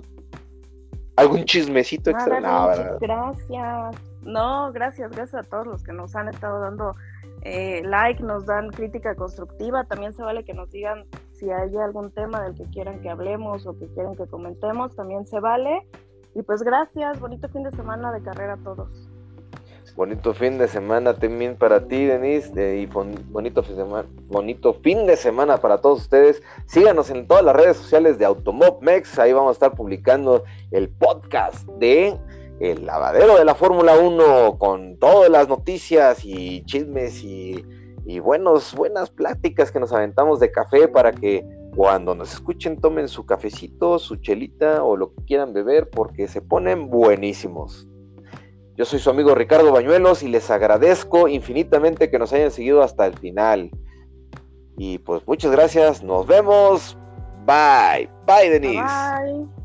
[1.16, 2.40] ¿Algún chismecito extra?
[2.40, 2.66] no,
[2.98, 4.02] gracias.
[4.22, 6.96] No, gracias, gracias a todos los que nos han estado dando
[7.44, 12.10] eh, like, nos dan crítica constructiva, también se vale que nos digan si hay algún
[12.10, 15.86] tema del que quieran que hablemos o que quieran que comentemos, también se vale.
[16.34, 19.08] Y pues gracias, bonito fin de semana de carrera a todos.
[19.94, 25.06] Bonito fin de semana también para ti, Denise, y bonito fin, de semana, bonito fin
[25.06, 26.42] de semana para todos ustedes.
[26.66, 30.42] Síganos en todas las redes sociales de Automobmex, ahí vamos a estar publicando
[30.72, 32.18] el podcast de
[32.60, 37.64] el lavadero de la Fórmula 1 con todas las noticias y chismes y,
[38.20, 41.44] buenos, buenas pláticas que nos aventamos de café para que
[41.74, 46.40] cuando nos escuchen tomen su cafecito, su chelita o lo que quieran beber porque se
[46.40, 47.88] ponen buenísimos.
[48.76, 53.06] Yo soy su amigo Ricardo Bañuelos y les agradezco infinitamente que nos hayan seguido hasta
[53.06, 53.70] el final.
[54.76, 56.96] Y pues muchas gracias, nos vemos.
[57.46, 58.08] Bye.
[58.26, 58.82] Bye, Denise.
[58.82, 59.63] Bye.